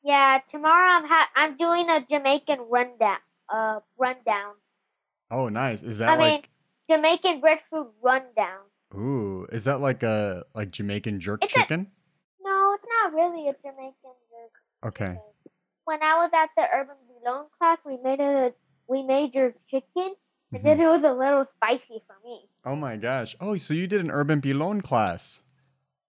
yeah. 0.04 0.40
Tomorrow 0.50 0.90
I'm 0.98 1.06
ha- 1.08 1.30
I'm 1.36 1.56
doing 1.56 1.90
a 1.90 2.06
Jamaican 2.10 2.60
rundown. 2.70 3.20
Uh, 3.48 3.80
rundown. 3.98 4.56
Oh, 5.30 5.48
nice. 5.50 5.82
Is 5.84 6.00
that 6.00 6.10
I 6.10 6.18
mean, 6.18 6.20
like 6.20 6.50
Jamaican 6.90 7.40
breadfruit 7.40 7.88
rundown. 8.02 8.62
Ooh? 8.96 9.48
Is 9.52 9.64
that 9.66 9.80
like 9.80 10.04
a 10.04 10.44
like 10.54 10.72
Jamaican 10.72 11.20
jerk 11.20 11.44
It's 11.44 11.54
a- 11.56 11.60
chicken? 11.60 11.92
No, 12.44 12.74
it's 12.76 12.86
not 12.88 13.14
really 13.14 13.48
a 13.50 13.54
Jamaican 13.64 13.94
jerk. 14.30 14.52
Okay. 14.86 15.18
When 15.86 16.02
I 16.04 16.16
was 16.24 16.32
at 16.34 16.50
the 16.56 16.68
Urban 16.74 16.96
Pilon 17.08 17.46
class, 17.58 17.78
we 17.86 17.98
made 17.98 18.20
a 18.20 18.54
we 18.88 19.04
made 19.04 19.34
your 19.34 19.54
chicken, 19.70 20.16
and 20.52 20.62
Mhm. 20.62 20.64
then 20.64 20.80
it 20.82 20.88
was 20.88 21.04
a 21.04 21.14
little 21.14 21.46
spicy 21.56 22.04
for 22.06 22.16
me. 22.24 22.50
Oh 22.66 22.76
my 22.76 22.98
gosh. 22.98 23.36
Oh, 23.40 23.58
so 23.58 23.74
you 23.74 23.88
did 23.88 24.02
an 24.02 24.12
urban 24.12 24.42
pilon 24.42 24.82
class. 24.82 25.44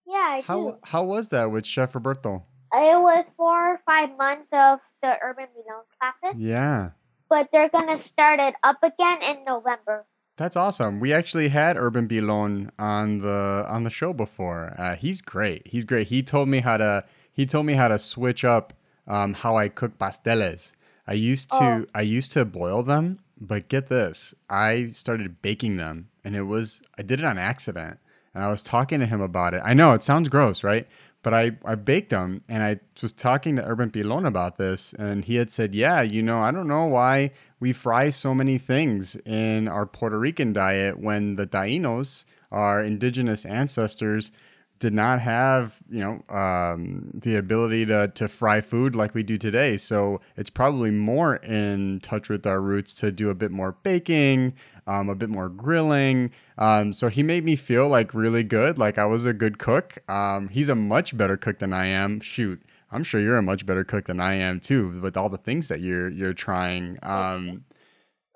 Yeah, 0.07 0.17
I 0.19 0.41
How 0.43 0.57
do. 0.73 0.79
how 0.83 1.05
was 1.05 1.29
that 1.31 1.51
with 1.51 1.65
Chef 1.65 1.95
Roberto? 1.95 2.45
It 2.75 3.01
was 3.01 3.25
four 3.37 3.75
or 3.75 3.79
five 3.87 4.17
months 4.17 4.49
of 4.53 4.81
the 5.03 5.17
Urban 5.23 5.47
Pilon 5.55 5.85
classes, 5.99 6.41
Yeah. 6.41 6.91
but 7.29 7.51
they're 7.53 7.69
gonna 7.69 7.99
start 7.99 8.41
it 8.41 8.55
up 8.63 8.83
again 8.83 9.23
in 9.23 9.45
November. 9.45 10.07
That's 10.43 10.57
awesome. 10.57 10.99
We 10.99 11.13
actually 11.13 11.51
had 11.51 11.77
Urban 11.77 12.09
Pilon 12.09 12.73
on 12.77 13.21
the 13.21 13.65
on 13.69 13.85
the 13.85 13.91
show 13.91 14.13
before. 14.13 14.75
Uh, 14.77 14.97
he's 14.97 15.23
great. 15.23 15.69
He's 15.69 15.85
great. 15.85 16.09
He 16.09 16.21
told 16.21 16.49
me 16.49 16.59
how 16.59 16.79
to 16.79 17.05
he 17.33 17.47
told 17.47 17.65
me 17.65 17.75
how 17.75 17.87
to 17.87 17.97
switch 17.97 18.45
up 18.45 18.73
um, 19.07 19.35
how 19.35 19.57
I 19.57 19.69
cook 19.69 19.97
pasteles. 19.99 20.73
I 21.07 21.13
used 21.13 21.49
to 21.51 21.63
Oh. 21.63 21.87
I 21.95 22.01
used 22.03 22.33
to 22.33 22.45
boil 22.45 22.83
them, 22.83 23.21
but 23.41 23.69
get 23.69 23.87
this, 23.87 24.35
I 24.51 24.91
started 24.95 25.41
baking 25.43 25.77
them, 25.77 26.09
and 26.25 26.35
it 26.35 26.43
was 26.43 26.83
I 26.99 27.03
did 27.03 27.21
it 27.21 27.25
on 27.25 27.39
accident. 27.39 28.01
And 28.35 28.43
I 28.43 28.49
was 28.49 28.65
talking 28.65 28.99
to 28.99 29.07
him 29.07 29.21
about 29.21 29.55
it. 29.55 29.63
I 29.65 29.75
know 29.75 29.93
it 29.93 30.03
sounds 30.03 30.29
gross, 30.29 30.65
right? 30.65 30.89
But 31.23 31.35
I, 31.35 31.53
I 31.65 31.77
baked 31.77 32.11
them 32.11 32.43
and 32.49 32.65
I 32.65 32.81
was 33.01 33.13
talking 33.13 33.55
to 33.57 33.65
Urban 33.65 33.91
Pilon 33.91 34.27
about 34.27 34.57
this. 34.57 34.93
And 34.95 35.25
he 35.25 35.37
had 35.37 35.51
said, 35.51 35.75
Yeah, 35.75 36.03
you 36.03 36.23
know, 36.23 36.39
I 36.41 36.51
don't 36.51 36.67
know 36.67 36.87
why 36.87 37.31
we 37.63 37.73
fry 37.73 38.11
so 38.11 38.35
many 38.35 38.59
things 38.59 39.15
in 39.25 39.69
our 39.69 39.87
Puerto 39.87 40.19
Rican 40.19 40.53
diet 40.53 40.99
when 40.99 41.37
the 41.37 41.47
Tainos, 41.47 42.25
our 42.51 42.83
indigenous 42.83 43.47
ancestors, 43.47 44.33
did 44.81 44.93
not 44.93 45.21
have, 45.21 45.77
you 45.89 46.01
know, 46.01 46.37
um, 46.37 47.09
the 47.15 47.37
ability 47.37 47.87
to, 47.87 48.09
to 48.17 48.27
fry 48.27 48.61
food 48.61 48.97
like 48.97 49.15
we 49.15 49.23
do 49.23 49.39
today. 49.39 49.77
So 49.77 50.21
it's 50.37 50.51
probably 50.51 50.91
more 50.91 51.37
in 51.37 52.01
touch 52.01 52.29
with 52.29 52.49
our 52.49 52.61
roots 52.61 52.95
to 52.95 53.13
do 53.13 53.31
a 53.31 53.35
bit 53.35 53.53
more 53.53 53.77
baking, 53.85 54.55
um, 54.89 55.09
a 55.09 55.15
bit 55.15 55.31
more 55.31 55.49
grilling. 55.49 56.33
Um, 56.59 56.93
so 56.93 57.07
he 57.07 57.23
made 57.23 57.45
me 57.45 57.55
feel 57.55 57.87
like 57.87 58.13
really 58.13 58.43
good, 58.43 58.77
like 58.77 58.99
I 58.99 59.05
was 59.05 59.25
a 59.25 59.33
good 59.33 59.61
cook. 59.61 59.99
Um, 60.09 60.49
he's 60.49 60.69
a 60.69 60.75
much 60.75 61.17
better 61.17 61.37
cook 61.37 61.61
than 61.61 61.73
I 61.73 61.87
am. 61.87 62.19
Shoot, 62.19 62.61
I'm 62.93 63.03
sure 63.03 63.21
you're 63.21 63.39
a 63.39 63.43
much 63.43 63.65
better 63.67 63.85
cook 63.85 64.07
than 64.07 64.21
I 64.21 64.35
am 64.35 64.61
too, 64.61 65.01
with 65.01 65.17
all 65.17 65.29
the 65.29 65.39
things 65.39 65.69
that 65.69 65.81
you're 65.81 66.09
you're 66.09 66.35
trying. 66.35 66.99
Um, 67.03 67.65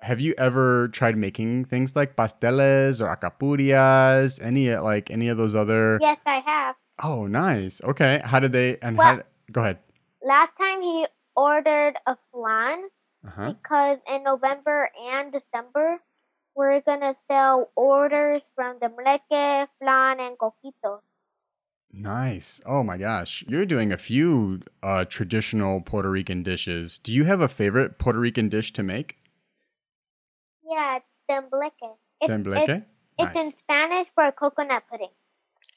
have 0.01 0.21
you 0.21 0.35
ever 0.39 0.89
tried 0.89 1.17
making 1.17 1.67
things 1.67 1.95
like 1.97 2.17
pasteles 2.17 3.01
or 3.01 3.07
alcapurrias? 3.15 4.43
Any 4.43 4.75
like 4.77 5.11
any 5.11 5.29
of 5.29 5.37
those 5.39 5.55
other? 5.55 5.99
Yes, 6.01 6.19
I 6.27 6.41
have. 6.41 6.75
Oh, 7.03 7.27
nice. 7.27 7.81
Okay, 7.85 8.21
how 8.25 8.41
did 8.41 8.53
they? 8.53 8.79
And 8.81 8.97
Well- 8.97 9.17
how? 9.17 9.23
Go 9.53 9.61
ahead. 9.61 9.79
Last 10.25 10.53
time 10.59 10.81
he 10.83 11.07
ordered 11.37 11.95
a 12.07 12.17
flan 12.33 12.89
Uh-huh. 13.27 13.53
because 13.53 13.99
in 14.09 14.23
November 14.25 14.91
and 15.13 15.31
December 15.33 15.99
we're 16.57 16.81
gonna 16.81 17.15
sell 17.29 17.71
orders 17.77 18.41
from 18.55 18.81
tembleque, 18.81 19.69
flan, 19.79 20.19
and 20.21 20.39
coquito. 20.39 21.01
Nice. 21.93 22.61
Oh 22.66 22.83
my 22.83 22.99
gosh. 22.99 23.45
You're 23.49 23.66
doing 23.66 23.93
a 23.93 23.99
few 23.99 24.61
uh, 24.83 25.05
traditional 25.07 25.81
Puerto 25.81 26.11
Rican 26.11 26.43
dishes. 26.43 26.99
Do 26.99 27.12
you 27.12 27.25
have 27.25 27.40
a 27.40 27.49
favorite 27.49 27.99
Puerto 27.99 28.19
Rican 28.19 28.49
dish 28.49 28.73
to 28.75 28.83
make? 28.83 29.16
Yeah, 30.69 30.97
it's 30.97 31.07
tembleque. 31.28 31.97
It's, 32.21 32.31
Tembleque? 32.31 32.69
It's, 32.69 32.85
it's 33.19 33.40
in 33.40 33.52
Spanish 33.62 34.09
for 34.14 34.31
coconut 34.33 34.83
pudding. 34.90 35.11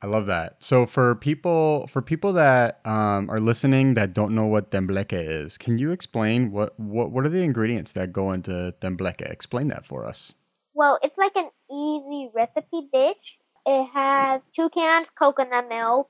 I 0.02 0.08
love 0.08 0.28
that. 0.28 0.64
So 0.64 0.86
for 0.86 1.16
people 1.16 1.88
for 1.88 2.02
people 2.02 2.32
that 2.34 2.80
um, 2.86 3.30
are 3.30 3.40
listening 3.40 3.96
that 3.96 4.14
don't 4.14 4.34
know 4.34 4.46
what 4.46 4.72
tembleque 4.72 5.12
is, 5.12 5.58
can 5.58 5.78
you 5.78 5.92
explain 5.92 6.52
what, 6.52 6.80
what 6.80 7.12
what 7.12 7.26
are 7.26 7.30
the 7.30 7.44
ingredients 7.44 7.92
that 7.94 8.14
go 8.14 8.32
into 8.32 8.74
tembleque? 8.80 9.30
Explain 9.30 9.68
that 9.70 9.86
for 9.86 10.06
us. 10.06 10.34
Well, 10.74 11.00
it's 11.04 11.18
like 11.18 11.36
an 11.36 11.50
easy 11.70 12.30
recipe 12.34 12.88
dish. 12.94 13.18
It 13.66 13.88
has 13.94 14.42
two 14.56 14.70
cans 14.70 15.08
coconut 15.18 15.70
milk, 15.70 16.10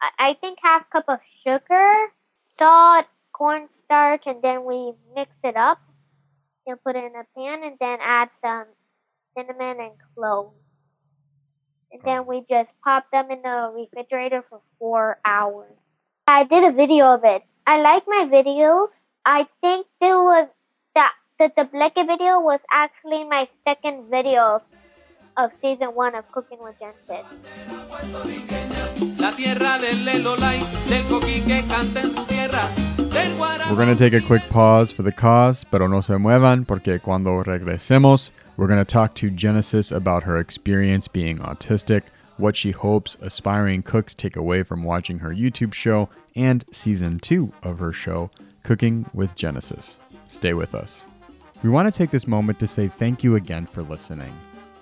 I, 0.00 0.30
I 0.30 0.34
think 0.40 0.58
half 0.62 0.88
cup 0.90 1.04
of 1.08 1.18
sugar, 1.44 1.92
salt, 2.58 3.06
cornstarch, 3.32 4.24
and 4.26 4.42
then 4.42 4.64
we 4.64 4.92
mix 5.14 5.30
it 5.44 5.56
up. 5.56 5.78
and 6.66 6.82
put 6.84 6.96
it 6.96 7.04
in 7.04 7.16
a 7.16 7.24
pan 7.36 7.64
and 7.64 7.76
then 7.80 7.98
add 8.02 8.28
some 8.42 8.66
cinnamon 9.36 9.80
and 9.80 9.92
cloves. 10.14 10.54
And 11.92 12.02
then 12.04 12.26
we 12.26 12.44
just 12.48 12.70
pop 12.84 13.10
them 13.10 13.30
in 13.30 13.42
the 13.42 13.72
refrigerator 13.74 14.44
for 14.48 14.60
four 14.78 15.18
hours. 15.24 15.72
I 16.28 16.44
did 16.44 16.62
a 16.64 16.72
video 16.72 17.06
of 17.14 17.22
it. 17.24 17.42
I 17.66 17.80
like 17.80 18.04
my 18.06 18.28
videos. 18.30 18.88
I 19.24 19.48
think 19.60 19.86
there 20.00 20.18
was 20.18 20.48
that 20.94 21.12
the, 21.38 21.64
Bleke 21.64 22.06
video 22.06 22.40
was 22.40 22.60
actually 22.70 23.24
my 23.24 23.48
second 23.66 24.10
video 24.10 24.62
of, 25.36 25.50
of 25.50 25.58
season 25.60 25.88
one 25.88 26.14
of 26.14 26.30
Cooking 26.32 26.58
with 26.62 26.76
Genesis. 26.78 27.26
La 29.20 29.30
tierra 29.30 29.78
del 29.78 30.04
Lelolay, 30.04 30.60
del 30.88 31.04
coquí 31.04 31.44
que 31.46 31.62
canta 31.68 32.00
en 32.00 32.10
su 32.10 32.24
tierra, 32.26 32.62
del 33.10 33.38
We're 33.38 33.76
going 33.76 33.88
to 33.88 33.96
take 33.96 34.12
a 34.12 34.20
quick 34.20 34.42
pause 34.48 34.90
for 34.90 35.02
the 35.02 35.12
cause, 35.12 35.64
pero 35.64 35.86
no 35.86 36.00
se 36.00 36.14
muevan 36.14 36.66
porque 36.66 37.00
cuando 37.02 37.42
regresemos, 37.42 38.32
we're 38.56 38.66
going 38.66 38.78
to 38.78 38.84
talk 38.84 39.14
to 39.16 39.30
Genesis 39.30 39.90
about 39.90 40.24
her 40.24 40.38
experience 40.38 41.08
being 41.08 41.38
autistic, 41.38 42.02
what 42.36 42.56
she 42.56 42.70
hopes 42.70 43.16
aspiring 43.20 43.82
cooks 43.82 44.14
take 44.14 44.36
away 44.36 44.62
from 44.62 44.82
watching 44.84 45.18
her 45.18 45.30
YouTube 45.30 45.74
show, 45.74 46.08
and 46.36 46.64
season 46.70 47.18
two 47.18 47.52
of 47.62 47.78
her 47.78 47.92
show, 47.92 48.30
Cooking 48.62 49.06
with 49.14 49.34
Genesis. 49.34 49.98
Stay 50.28 50.54
with 50.54 50.74
us. 50.74 51.06
We 51.62 51.70
want 51.70 51.92
to 51.92 51.96
take 51.96 52.10
this 52.10 52.26
moment 52.26 52.58
to 52.60 52.66
say 52.66 52.88
thank 52.88 53.24
you 53.24 53.36
again 53.36 53.66
for 53.66 53.82
listening. 53.82 54.32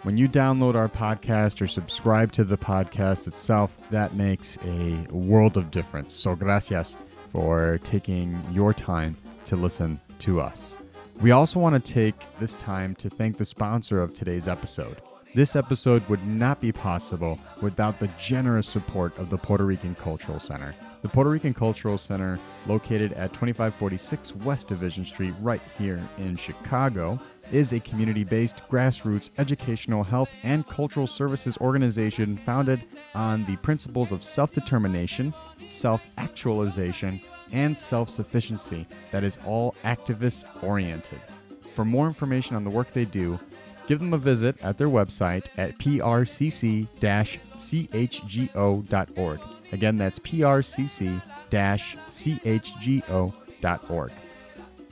When 0.05 0.17
you 0.17 0.29
download 0.29 0.77
our 0.77 0.89
podcast 0.89 1.61
or 1.61 1.67
subscribe 1.67 2.31
to 2.33 2.45
the 2.45 2.57
podcast 2.57 3.27
itself, 3.27 3.73
that 3.91 4.15
makes 4.15 4.57
a 4.65 4.95
world 5.11 5.57
of 5.57 5.73
difference. 5.73 6.15
So, 6.15 6.37
gracias 6.37 6.97
for 7.33 7.81
taking 7.83 8.41
your 8.53 8.73
time 8.73 9.17
to 9.47 9.57
listen 9.57 10.01
to 10.21 10.41
us. 10.41 10.79
We 11.21 11.33
also 11.33 11.59
want 11.59 11.85
to 11.85 11.93
take 11.93 12.15
this 12.39 12.55
time 12.55 12.95
to 12.97 13.11
thank 13.11 13.39
the 13.39 13.45
sponsor 13.45 14.01
of 14.01 14.15
today's 14.15 14.47
episode. 14.47 15.03
This 15.35 15.57
episode 15.57 16.09
would 16.09 16.25
not 16.27 16.61
be 16.61 16.71
possible 16.71 17.39
without 17.61 17.99
the 17.99 18.09
generous 18.21 18.69
support 18.69 19.19
of 19.19 19.31
the 19.31 19.37
Puerto 19.37 19.65
Rican 19.65 19.97
Cultural 19.97 20.39
Center. 20.39 20.75
The 21.03 21.09
Puerto 21.09 21.31
Rican 21.31 21.55
Cultural 21.55 21.99
Center, 21.99 22.39
located 22.67 23.13
at 23.13 23.33
2546 23.33 24.37
West 24.37 24.69
Division 24.69 25.05
Street, 25.05 25.35
right 25.41 25.61
here 25.77 26.03
in 26.19 26.37
Chicago, 26.37 27.19
is 27.53 27.73
a 27.73 27.81
community 27.81 28.25
based 28.25 28.63
grassroots 28.69 29.31
educational 29.39 30.03
health 30.03 30.31
and 30.43 30.67
cultural 30.67 31.07
services 31.07 31.57
organization 31.59 32.37
founded 32.39 32.81
on 33.15 33.45
the 33.47 33.57
principles 33.57 34.13
of 34.13 34.25
self 34.25 34.53
determination, 34.53 35.35
self 35.69 36.11
actualization, 36.19 37.21
and 37.53 37.79
self 37.79 38.09
sufficiency 38.11 38.87
that 39.11 39.25
is 39.25 39.39
all 39.47 39.75
activist 39.85 40.45
oriented. 40.63 41.21
For 41.75 41.85
more 41.85 42.07
information 42.07 42.57
on 42.57 42.65
the 42.65 42.71
work 42.71 42.91
they 42.91 43.05
do, 43.05 43.39
give 43.87 43.99
them 43.99 44.13
a 44.13 44.19
visit 44.19 44.57
at 44.63 44.79
their 44.79 44.89
website 44.89 45.47
at 45.57 45.79
prcc 45.79 46.87
chgo.org. 48.19 49.41
Again, 49.73 49.97
that's 49.97 50.19
prcc 50.19 51.23
chgo.org. 52.91 54.13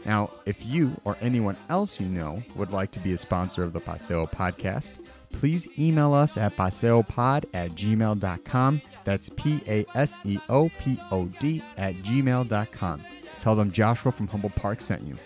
Now, 0.06 0.30
if 0.46 0.64
you 0.64 0.98
or 1.04 1.16
anyone 1.20 1.56
else 1.68 1.98
you 1.98 2.06
know 2.06 2.40
would 2.54 2.70
like 2.70 2.92
to 2.92 3.00
be 3.00 3.12
a 3.12 3.18
sponsor 3.18 3.64
of 3.64 3.72
the 3.72 3.80
Paseo 3.80 4.24
podcast, 4.24 4.92
please 5.32 5.66
email 5.76 6.14
us 6.14 6.36
at 6.36 6.56
paseopod 6.56 7.44
at 7.52 7.72
gmail.com. 7.72 8.82
That's 9.04 9.28
P 9.30 9.60
A 9.66 9.84
S 9.96 10.16
E 10.24 10.38
O 10.48 10.70
P 10.78 10.98
O 11.10 11.26
D 11.40 11.60
at 11.76 11.96
gmail.com. 11.96 13.04
Tell 13.40 13.56
them 13.56 13.72
Joshua 13.72 14.12
from 14.12 14.28
Humboldt 14.28 14.54
Park 14.54 14.80
sent 14.80 15.02
you. 15.02 15.16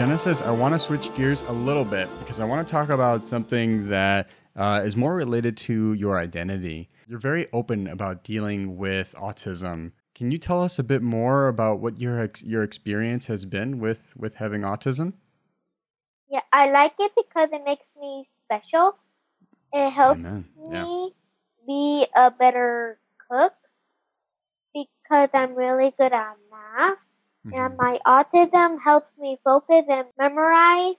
Genesis, 0.00 0.40
I 0.40 0.50
want 0.50 0.72
to 0.72 0.78
switch 0.78 1.14
gears 1.14 1.42
a 1.42 1.52
little 1.52 1.84
bit 1.84 2.08
because 2.20 2.40
I 2.40 2.46
want 2.46 2.66
to 2.66 2.72
talk 2.72 2.88
about 2.88 3.22
something 3.22 3.86
that 3.90 4.30
uh, 4.56 4.80
is 4.82 4.96
more 4.96 5.14
related 5.14 5.58
to 5.58 5.92
your 5.92 6.16
identity. 6.18 6.88
You're 7.06 7.18
very 7.18 7.48
open 7.52 7.86
about 7.86 8.24
dealing 8.24 8.78
with 8.78 9.14
autism. 9.18 9.92
Can 10.14 10.30
you 10.30 10.38
tell 10.38 10.62
us 10.62 10.78
a 10.78 10.82
bit 10.82 11.02
more 11.02 11.48
about 11.48 11.80
what 11.80 12.00
your 12.00 12.18
ex- 12.18 12.42
your 12.42 12.62
experience 12.62 13.26
has 13.26 13.44
been 13.44 13.78
with 13.78 14.14
with 14.16 14.36
having 14.36 14.62
autism? 14.62 15.12
Yeah, 16.30 16.40
I 16.50 16.70
like 16.70 16.94
it 16.98 17.12
because 17.14 17.50
it 17.52 17.60
makes 17.66 17.84
me 18.00 18.26
special. 18.46 18.96
It 19.74 19.90
helps 19.90 20.20
Amen. 20.20 20.46
me 20.56 21.12
Yeah. 21.12 21.66
be 21.66 22.06
a 22.16 22.30
better 22.30 22.98
cook 23.30 23.52
because 24.72 25.28
I'm 25.34 25.54
really 25.54 25.92
good 25.98 26.14
at 26.14 26.36
math. 26.50 26.96
And 27.44 27.52
Mhm. 27.52 27.78
my 27.78 27.98
autism 28.06 28.78
helps 28.82 29.10
me 29.18 29.38
focus 29.44 29.84
and 29.88 30.06
memorize 30.18 30.96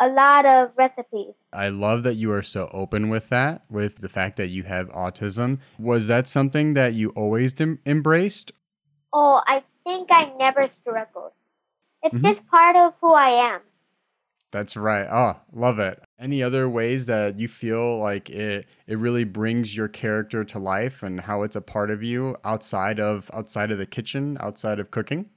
a 0.00 0.08
lot 0.08 0.46
of 0.46 0.72
recipes. 0.76 1.34
I 1.52 1.68
love 1.68 2.02
that 2.04 2.14
you 2.14 2.32
are 2.32 2.42
so 2.42 2.68
open 2.72 3.08
with 3.08 3.28
that, 3.30 3.64
with 3.70 3.96
the 4.00 4.08
fact 4.08 4.36
that 4.36 4.48
you 4.48 4.62
have 4.64 4.88
autism. 4.90 5.60
Was 5.78 6.06
that 6.06 6.26
something 6.28 6.74
that 6.74 6.94
you 6.94 7.10
always 7.10 7.60
em- 7.60 7.80
embraced? 7.84 8.52
Oh, 9.12 9.42
I 9.46 9.64
think 9.84 10.08
I 10.10 10.32
never 10.38 10.68
struggled. 10.68 11.32
It's 12.02 12.14
Mhm. 12.16 12.22
just 12.22 12.46
part 12.48 12.76
of 12.76 12.94
who 13.00 13.12
I 13.12 13.30
am. 13.54 13.60
That's 14.52 14.76
right. 14.76 15.06
Oh, 15.10 15.40
love 15.52 15.78
it. 15.78 16.02
Any 16.18 16.42
other 16.42 16.68
ways 16.68 17.06
that 17.06 17.38
you 17.38 17.46
feel 17.48 17.98
like 17.98 18.28
it 18.30 18.66
it 18.86 18.98
really 18.98 19.24
brings 19.24 19.76
your 19.76 19.88
character 19.88 20.44
to 20.44 20.58
life 20.58 21.02
and 21.02 21.20
how 21.20 21.42
it's 21.42 21.56
a 21.56 21.60
part 21.60 21.90
of 21.90 22.02
you 22.02 22.36
outside 22.44 22.98
of 22.98 23.30
outside 23.32 23.70
of 23.70 23.78
the 23.78 23.86
kitchen, 23.86 24.36
outside 24.40 24.80
of 24.80 24.90
cooking? 24.90 25.30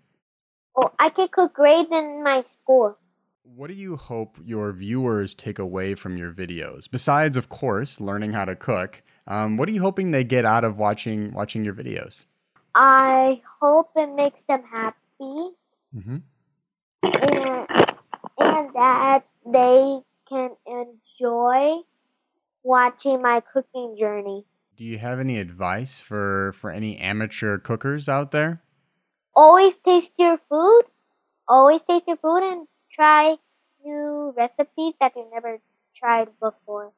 Oh, 0.75 0.91
I 0.99 1.09
can 1.09 1.27
cook 1.27 1.53
grades 1.53 1.89
in 1.91 2.23
my 2.23 2.43
school. 2.43 2.97
What 3.43 3.67
do 3.67 3.73
you 3.73 3.95
hope 3.97 4.37
your 4.43 4.71
viewers 4.71 5.35
take 5.35 5.59
away 5.59 5.95
from 5.95 6.17
your 6.17 6.31
videos? 6.31 6.89
Besides, 6.89 7.37
of 7.37 7.49
course, 7.49 7.99
learning 8.01 8.33
how 8.33 8.45
to 8.45 8.55
cook, 8.55 9.03
um, 9.27 9.57
what 9.57 9.67
are 9.69 9.71
you 9.71 9.81
hoping 9.81 10.11
they 10.11 10.23
get 10.23 10.45
out 10.45 10.63
of 10.63 10.77
watching 10.77 11.33
watching 11.33 11.63
your 11.63 11.73
videos? 11.73 12.25
I 12.73 13.41
hope 13.61 13.91
it 13.95 14.15
makes 14.15 14.43
them 14.43 14.63
happy 14.63 14.95
Mm-hmm. 15.95 16.17
and, 17.03 17.67
and 18.39 18.73
that 18.73 19.23
they 19.45 19.99
can 20.27 20.49
enjoy 20.65 21.83
watching 22.63 23.21
my 23.21 23.41
cooking 23.53 23.95
journey. 23.99 24.43
Do 24.75 24.83
you 24.83 24.97
have 24.97 25.19
any 25.19 25.37
advice 25.37 25.99
for 25.99 26.53
for 26.53 26.71
any 26.71 26.97
amateur 26.97 27.59
cookers 27.59 28.09
out 28.09 28.31
there? 28.31 28.62
Always 29.35 29.75
taste 29.85 30.11
your 30.17 30.37
food. 30.49 30.83
Always 31.47 31.81
taste 31.89 32.05
your 32.07 32.17
food 32.17 32.43
and 32.43 32.67
try 32.93 33.35
new 33.83 34.33
recipes 34.37 34.93
that 34.99 35.13
you 35.15 35.25
never 35.33 35.59
tried 35.95 36.29
before. 36.39 36.91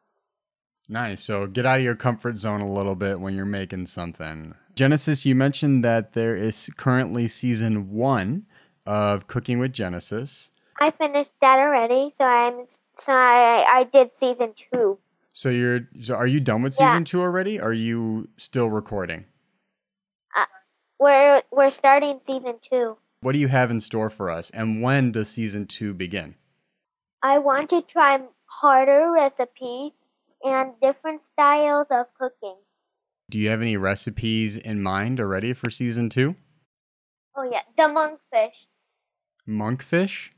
Nice. 0.87 1.23
So 1.23 1.47
get 1.47 1.65
out 1.65 1.79
of 1.79 1.83
your 1.83 1.95
comfort 1.95 2.37
zone 2.37 2.61
a 2.61 2.71
little 2.71 2.95
bit 2.95 3.19
when 3.19 3.33
you're 3.35 3.45
making 3.45 3.87
something. 3.87 4.53
Genesis, 4.75 5.25
you 5.25 5.33
mentioned 5.33 5.83
that 5.83 6.13
there 6.13 6.35
is 6.35 6.69
currently 6.77 7.27
season 7.27 7.89
one 7.91 8.45
of 8.85 9.27
Cooking 9.27 9.57
with 9.57 9.73
Genesis. 9.73 10.51
I 10.79 10.91
finished 10.91 11.31
that 11.41 11.57
already, 11.57 12.13
so 12.17 12.25
I'm 12.25 12.65
so 12.97 13.13
I, 13.13 13.65
I 13.67 13.83
did 13.85 14.11
season 14.17 14.53
two. 14.55 14.99
So 15.33 15.49
you're 15.49 15.87
so 15.99 16.15
are 16.15 16.27
you 16.27 16.39
done 16.39 16.61
with 16.61 16.75
Yeah. 16.79 16.89
season 16.91 17.05
two 17.05 17.21
already? 17.21 17.59
Are 17.59 17.73
you 17.73 18.27
still 18.37 18.69
recording? 18.69 19.25
We're 21.05 21.43
we're 21.51 21.69
starting 21.69 22.19
season 22.25 22.55
two. 22.67 22.97
What 23.21 23.33
do 23.33 23.37
you 23.37 23.47
have 23.47 23.69
in 23.69 23.79
store 23.79 24.09
for 24.09 24.31
us? 24.31 24.49
And 24.49 24.81
when 24.81 25.11
does 25.11 25.29
season 25.29 25.67
two 25.67 25.93
begin? 25.93 26.33
I 27.21 27.37
want 27.37 27.69
to 27.69 27.83
try 27.83 28.17
harder 28.45 29.11
recipes 29.11 29.91
and 30.43 30.71
different 30.81 31.23
styles 31.23 31.85
of 31.91 32.07
cooking. 32.19 32.55
Do 33.29 33.37
you 33.37 33.49
have 33.49 33.61
any 33.61 33.77
recipes 33.77 34.57
in 34.57 34.81
mind 34.81 35.19
already 35.19 35.53
for 35.53 35.69
season 35.69 36.09
two? 36.09 36.33
Oh 37.35 37.43
yeah, 37.43 37.61
the 37.77 37.83
monkfish. 37.83 38.57
Monkfish? 39.47 40.29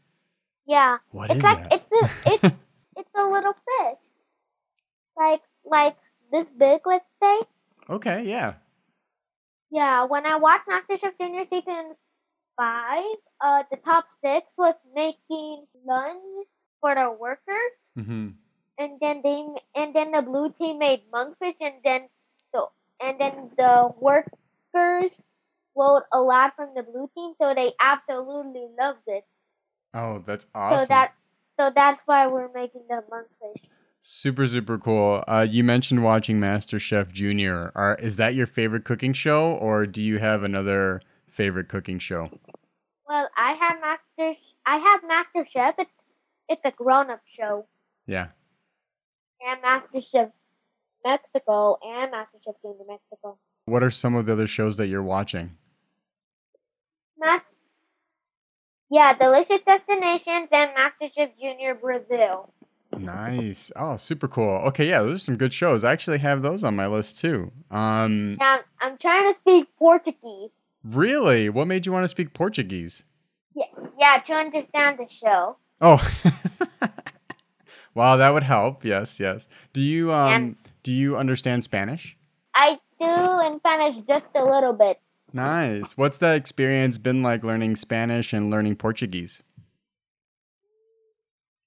Yeah, 0.66 0.98
What 1.12 1.30
it's 1.30 1.38
is 1.38 1.44
like 1.46 1.70
that? 1.70 1.74
it's 1.80 1.92
a 1.94 2.10
it's 2.26 2.56
it's 2.98 3.10
a 3.16 3.24
little 3.24 3.54
fish, 3.54 4.00
like 5.16 5.42
like 5.64 5.96
this 6.30 6.48
big, 6.60 6.82
let's 6.86 7.06
say. 7.24 7.40
okay, 7.90 8.24
yeah. 8.26 8.56
Yeah, 9.72 10.04
when 10.06 10.26
I 10.26 10.36
watched 10.38 10.68
MasterChef 10.68 11.18
Junior 11.20 11.46
season 11.50 11.96
five, 12.58 13.16
uh, 13.42 13.64
the 13.72 13.78
top 13.78 14.08
six 14.24 14.48
was 14.58 14.76
making 14.96 15.68
lunch 15.86 16.48
for 16.82 16.96
the 16.96 17.12
workers, 17.12 17.74
Mm-hmm. 17.98 18.30
and 18.80 19.00
then 19.02 19.22
they 19.24 19.46
and 19.76 19.94
then 19.96 20.12
the 20.12 20.22
blue 20.22 20.52
team 20.60 20.80
made 20.80 21.04
monkfish, 21.12 21.56
and 21.62 21.76
then 21.84 22.10
so 22.54 22.72
and 23.02 23.20
then 23.20 23.52
the 23.58 23.94
workers 24.00 25.12
vote 25.76 26.04
a 26.14 26.20
lot 26.22 26.56
from 26.56 26.74
the 26.76 26.84
blue 26.84 27.10
team, 27.16 27.34
so 27.42 27.54
they 27.54 27.74
absolutely 27.80 28.68
loved 28.80 29.04
it. 29.08 29.26
Oh, 29.94 30.20
that's 30.20 30.46
awesome. 30.54 30.86
So 30.86 30.88
that 30.94 31.14
so 31.60 31.72
that's 31.76 32.02
why 32.06 32.28
we're 32.28 32.52
making 32.54 32.84
the 32.90 33.04
monkfish. 33.12 33.64
Super, 34.10 34.48
super 34.48 34.78
cool. 34.78 35.22
Uh, 35.28 35.46
you 35.50 35.66
mentioned 35.66 36.02
watching 36.02 36.40
MasterChef 36.40 37.12
Junior. 37.12 37.74
Are 37.76 37.96
is 37.96 38.16
that 38.16 38.36
your 38.36 38.48
favorite 38.48 38.86
cooking 38.86 39.12
show, 39.12 39.52
or 39.56 39.86
do 39.86 40.02
you 40.02 40.18
have 40.18 40.44
another 40.44 41.02
favorite 41.30 41.68
cooking 41.68 42.00
show? 42.00 42.30
Well, 43.06 43.28
I 43.36 43.52
have 43.52 43.82
Master 43.82 44.40
I 44.66 44.78
have 44.78 45.02
MasterChef. 45.02 45.74
It's 45.80 45.92
it's 46.48 46.62
a 46.64 46.72
grown 46.72 47.10
up 47.10 47.20
show. 47.38 47.68
Yeah. 48.06 48.30
And 49.46 49.62
MasterChef 49.62 50.32
Mexico 51.04 51.78
and 51.86 52.14
MasterChef 52.14 52.56
Junior 52.62 52.86
Mexico. 52.88 53.38
What 53.66 53.84
are 53.84 53.92
some 53.92 54.16
of 54.16 54.26
the 54.26 54.32
other 54.32 54.48
shows 54.48 54.78
that 54.78 54.88
you're 54.88 55.04
watching? 55.04 55.58
Mas- 57.20 57.42
yeah, 58.90 59.18
Delicious 59.18 59.60
Destinations 59.68 60.48
and 60.54 60.72
MasterChef 60.78 61.32
Junior 61.38 61.76
Brazil. 61.76 62.54
Nice. 63.00 63.72
Oh, 63.76 63.98
super 63.98 64.28
cool. 64.28 64.62
Okay, 64.68 64.88
yeah, 64.90 65.02
those 65.02 65.16
are 65.16 65.20
some 65.26 65.38
good 65.38 65.54
shows. 65.54 65.84
I 65.84 65.92
actually 65.92 66.20
have 66.20 66.42
those 66.42 66.64
on 66.64 66.76
my 66.76 66.88
list 66.88 67.20
too. 67.20 67.52
Um, 67.72 68.36
Now, 68.36 68.60
I'm 68.82 68.98
trying 68.98 69.34
to 69.34 69.40
speak 69.42 69.68
Portuguese. 69.78 70.50
really? 70.84 71.50
What 71.50 71.68
made 71.68 71.86
you 71.86 71.92
want 71.92 72.04
to 72.04 72.08
speak 72.10 72.34
Portuguese? 72.34 73.04
Yeah, 73.56 73.66
yeah, 73.98 74.18
to 74.26 74.34
understand 74.34 75.00
the 75.00 75.08
show. 75.10 75.58
Oh, 75.82 75.98
wow, 77.94 78.18
that 78.18 78.30
would 78.32 78.44
help. 78.44 78.84
Yes, 78.86 79.20
yes. 79.20 79.48
Do 79.74 79.82
you 79.82 80.12
um 80.14 80.58
do 80.84 80.92
you 80.92 81.18
understand 81.18 81.64
Spanish? 81.64 82.16
I 82.56 82.80
do 83.00 83.42
in 83.46 83.60
Spanish 83.60 84.06
just 84.08 84.26
a 84.36 84.44
little 84.44 84.74
bit. 84.74 85.00
Nice. 85.34 85.98
What's 85.98 86.18
that 86.20 86.36
experience 86.36 86.98
been 86.98 87.22
like 87.22 87.44
learning 87.44 87.76
Spanish 87.76 88.32
and 88.34 88.50
learning 88.50 88.76
Portuguese? 88.78 89.44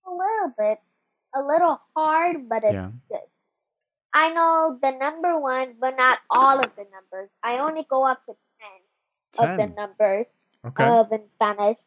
A 0.06 0.10
little 0.10 0.54
bit. 0.58 0.78
A 1.34 1.42
little 1.42 1.80
hard, 1.96 2.48
but 2.48 2.64
it's 2.64 2.74
Yeah. 2.74 2.90
good. 3.08 3.20
I 4.12 4.32
know 4.32 4.78
the 4.82 4.90
number 4.90 5.38
one, 5.38 5.76
but 5.78 5.96
not 5.96 6.18
all 6.30 6.58
of 6.58 6.74
the 6.76 6.84
numbers. 6.90 7.30
I 7.42 7.58
only 7.58 7.84
go 7.88 8.04
up 8.06 8.24
to 8.26 8.36
10, 9.38 9.50
of 9.50 9.56
the 9.56 9.66
numbers 9.74 10.26
Okay. 10.64 10.84
of 10.84 11.12
in 11.12 11.28
Spanish. 11.34 11.78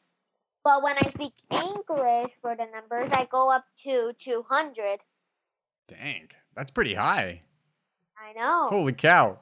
But 0.63 0.81
when 0.81 0.97
I 0.97 1.09
speak 1.09 1.33
English 1.51 2.31
for 2.41 2.55
the 2.55 2.65
numbers, 2.73 3.09
I 3.11 3.25
go 3.25 3.51
up 3.51 3.65
to 3.83 4.13
200. 4.19 5.01
Dang, 5.87 6.29
that's 6.55 6.71
pretty 6.71 6.93
high. 6.93 7.41
I 8.17 8.31
know. 8.33 8.67
Holy 8.69 8.93
cow. 8.93 9.39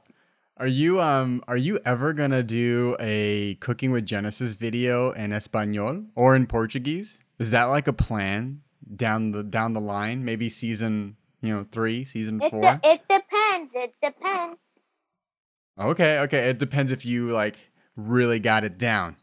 Are 0.58 0.68
you 0.68 1.00
um 1.00 1.44
are 1.48 1.58
you 1.58 1.80
ever 1.86 2.14
gonna 2.14 2.44
do 2.44 2.96
a 3.00 3.56
cooking 3.56 3.92
with 3.92 4.06
Genesis 4.06 4.54
video 4.56 5.12
in 5.12 5.32
Espanol 5.32 6.06
or 6.16 6.36
in 6.36 6.48
Portuguese? 6.48 7.24
Is 7.40 7.52
that 7.52 7.66
like 7.66 7.88
a 7.88 7.94
plan 7.94 8.62
down 8.96 9.32
the 9.32 9.44
down 9.44 9.74
the 9.74 9.82
line? 9.82 10.24
Maybe 10.26 10.50
season, 10.50 11.16
you 11.42 11.56
know, 11.56 11.64
three, 11.64 12.04
season 12.04 12.42
It 12.42 12.50
four. 12.50 12.62
de- 12.62 12.80
it 12.84 13.02
depends. 13.10 13.72
It 13.74 13.94
depends. 14.02 14.60
okay, 15.80 16.20
okay. 16.20 16.50
It 16.50 16.58
depends 16.60 16.92
if 16.92 17.06
you 17.06 17.32
like 17.32 17.56
really 17.96 18.40
got 18.40 18.64
it 18.64 18.78
down. 18.78 19.16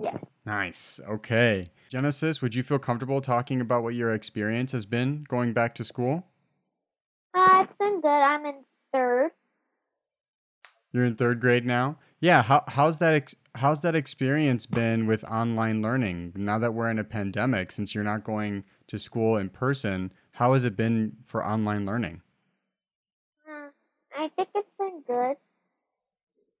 Yes. 0.00 0.16
Nice. 0.44 1.00
Okay. 1.08 1.66
Genesis, 1.88 2.42
would 2.42 2.54
you 2.54 2.62
feel 2.62 2.78
comfortable 2.78 3.20
talking 3.20 3.60
about 3.60 3.82
what 3.82 3.94
your 3.94 4.12
experience 4.12 4.72
has 4.72 4.84
been 4.84 5.24
going 5.28 5.52
back 5.52 5.74
to 5.76 5.84
school? 5.84 6.24
Uh, 7.34 7.64
it's 7.64 7.72
been 7.78 8.00
good. 8.00 8.08
I'm 8.08 8.44
in 8.46 8.56
third. 8.92 9.30
You're 10.96 11.04
in 11.04 11.14
third 11.14 11.40
grade 11.40 11.66
now. 11.66 11.98
Yeah. 12.20 12.42
How, 12.42 12.64
how's 12.68 12.96
that? 13.00 13.12
Ex- 13.12 13.34
how's 13.54 13.82
that 13.82 13.94
experience 13.94 14.64
been 14.64 15.06
with 15.06 15.24
online 15.24 15.82
learning 15.82 16.32
now 16.36 16.58
that 16.58 16.72
we're 16.72 16.90
in 16.90 16.98
a 16.98 17.04
pandemic? 17.04 17.70
Since 17.70 17.94
you're 17.94 18.02
not 18.02 18.24
going 18.24 18.64
to 18.86 18.98
school 18.98 19.36
in 19.36 19.50
person, 19.50 20.10
how 20.30 20.54
has 20.54 20.64
it 20.64 20.74
been 20.74 21.12
for 21.26 21.44
online 21.46 21.84
learning? 21.84 22.22
Uh, 23.46 23.68
I 24.16 24.28
think 24.36 24.48
it's 24.54 24.68
been 24.78 25.02
good. 25.06 25.36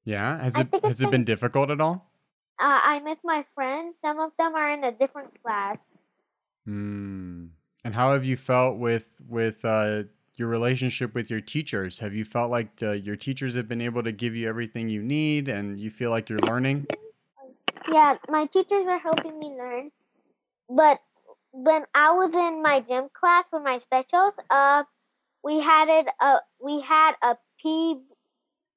Yeah. 0.04 0.38
Has 0.42 0.54
I 0.54 0.60
it 0.60 0.84
has 0.84 1.00
it 1.00 1.04
been 1.04 1.10
been- 1.12 1.24
difficult 1.24 1.70
at 1.70 1.80
all? 1.80 2.12
Uh, 2.58 2.80
I 2.84 3.00
miss 3.00 3.16
my 3.24 3.44
friends. 3.54 3.94
Some 4.02 4.18
of 4.20 4.32
them 4.38 4.54
are 4.54 4.70
in 4.70 4.84
a 4.84 4.92
different 4.92 5.30
class. 5.42 5.78
Hmm. 6.66 7.46
And 7.86 7.94
how 7.94 8.12
have 8.12 8.24
you 8.26 8.36
felt 8.36 8.76
with 8.76 9.16
with 9.28 9.64
uh, 9.64 10.02
your 10.36 10.48
relationship 10.48 11.14
with 11.14 11.30
your 11.30 11.40
teachers? 11.40 11.98
Have 11.98 12.14
you 12.14 12.24
felt 12.24 12.50
like 12.50 12.68
uh, 12.82 12.92
your 12.92 13.16
teachers 13.16 13.54
have 13.54 13.68
been 13.68 13.80
able 13.80 14.02
to 14.02 14.12
give 14.12 14.34
you 14.34 14.48
everything 14.48 14.88
you 14.88 15.02
need, 15.02 15.48
and 15.48 15.80
you 15.80 15.90
feel 15.90 16.10
like 16.10 16.28
you're 16.28 16.40
learning? 16.40 16.86
Yeah, 17.90 18.16
my 18.28 18.46
teachers 18.46 18.86
are 18.86 18.98
helping 18.98 19.38
me 19.38 19.48
learn. 19.56 19.90
But 20.68 21.00
when 21.52 21.84
I 21.94 22.12
was 22.12 22.30
in 22.34 22.62
my 22.62 22.80
gym 22.80 23.08
class 23.18 23.44
for 23.50 23.60
my 23.60 23.80
specials, 23.80 24.32
uh, 24.50 24.84
we 25.42 25.60
had 25.60 25.88
it. 25.88 26.06
Uh, 26.20 26.38
we 26.62 26.80
had 26.80 27.12
a 27.22 27.36
P, 27.62 27.96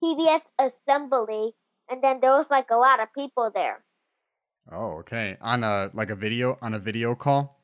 PBS 0.04 0.41
assembly, 0.60 1.54
and 1.89 2.04
then 2.04 2.19
there 2.22 2.32
was 2.32 2.45
like 2.50 2.69
a 2.69 2.78
lot 2.78 3.00
of 3.00 3.13
people 3.13 3.52
there. 3.54 3.84
Oh, 4.72 5.00
okay. 5.00 5.38
On 5.41 5.63
a 5.63 5.89
like 5.93 6.10
a 6.10 6.15
video 6.15 6.58
on 6.62 6.74
a 6.74 6.80
video 6.80 7.15
call. 7.15 7.60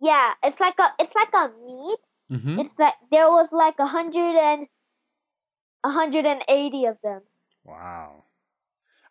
Yeah, 0.00 0.32
it's 0.42 0.58
like 0.60 0.78
a 0.78 0.92
it's 0.98 1.14
like 1.14 1.32
a 1.32 1.50
meet. 1.64 1.98
Mm-hmm. 2.30 2.58
It's 2.60 2.78
like 2.78 2.94
there 3.10 3.30
was 3.30 3.50
like 3.52 3.78
a 3.78 3.86
hundred 3.86 4.36
and 4.36 4.66
a 5.84 5.90
hundred 5.90 6.26
and 6.26 6.42
eighty 6.48 6.84
of 6.86 6.98
them. 7.02 7.22
Wow. 7.64 8.24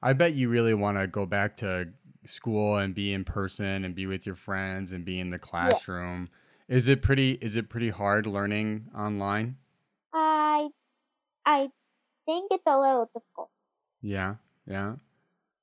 I 0.01 0.13
bet 0.13 0.33
you 0.35 0.49
really 0.49 0.73
want 0.73 0.97
to 0.97 1.07
go 1.07 1.25
back 1.25 1.57
to 1.57 1.89
school 2.25 2.77
and 2.77 2.93
be 2.93 3.13
in 3.13 3.23
person 3.23 3.85
and 3.85 3.95
be 3.95 4.05
with 4.07 4.25
your 4.25 4.35
friends 4.35 4.91
and 4.91 5.05
be 5.05 5.19
in 5.19 5.29
the 5.29 5.39
classroom. 5.39 6.29
Is 6.67 6.87
it 6.87 7.01
pretty 7.01 7.33
is 7.41 7.55
it 7.55 7.69
pretty 7.69 7.89
hard 7.89 8.25
learning 8.25 8.87
online? 8.95 9.57
I 10.13 10.69
I 11.45 11.69
think 12.25 12.51
it's 12.51 12.63
a 12.65 12.79
little 12.79 13.09
difficult. 13.13 13.49
Yeah. 14.01 14.35
Yeah. 14.67 14.95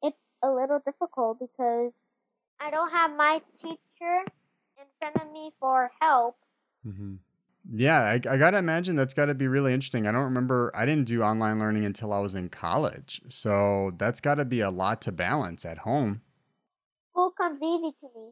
It's 0.03 0.17
a 0.43 0.51
little 0.51 0.81
difficult 0.85 1.39
because 1.41 1.93
I 2.61 2.71
don't 2.71 2.91
have 2.91 3.17
my 3.17 3.43
teacher 3.61 4.25
in 4.79 4.87
front 5.01 5.17
of 5.17 5.33
me 5.33 5.53
for 5.61 5.91
help. 6.01 6.37
hmm 6.85 7.17
Yeah, 7.71 8.01
I, 8.01 8.15
I 8.15 8.37
gotta 8.37 8.59
imagine 8.59 8.97
that's 8.97 9.15
gotta 9.15 9.35
be 9.35 9.47
really 9.49 9.73
interesting. 9.73 10.07
I 10.07 10.13
don't 10.13 10.25
remember, 10.25 10.73
I 10.75 10.85
didn't 10.85 11.07
do 11.07 11.23
online 11.23 11.59
learning 11.59 11.85
until 11.85 12.13
I 12.13 12.19
was 12.19 12.35
in 12.35 12.49
college. 12.49 13.23
So 13.29 13.93
that's 13.99 14.21
gotta 14.21 14.45
be 14.45 14.61
a 14.61 14.71
lot 14.71 15.01
to 15.03 15.13
balance 15.13 15.65
at 15.65 15.79
home. 15.79 16.23
Comes 17.39 17.61
easy 17.63 17.93
to 18.01 18.09
me. 18.15 18.31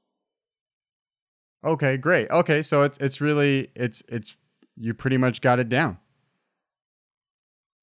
Okay, 1.64 1.96
great. 1.96 2.30
Okay, 2.30 2.62
so 2.62 2.82
it's 2.82 2.96
it's 2.98 3.20
really 3.20 3.70
it's 3.74 4.02
it's 4.08 4.36
you 4.76 4.94
pretty 4.94 5.16
much 5.16 5.40
got 5.40 5.58
it 5.58 5.68
down. 5.68 5.98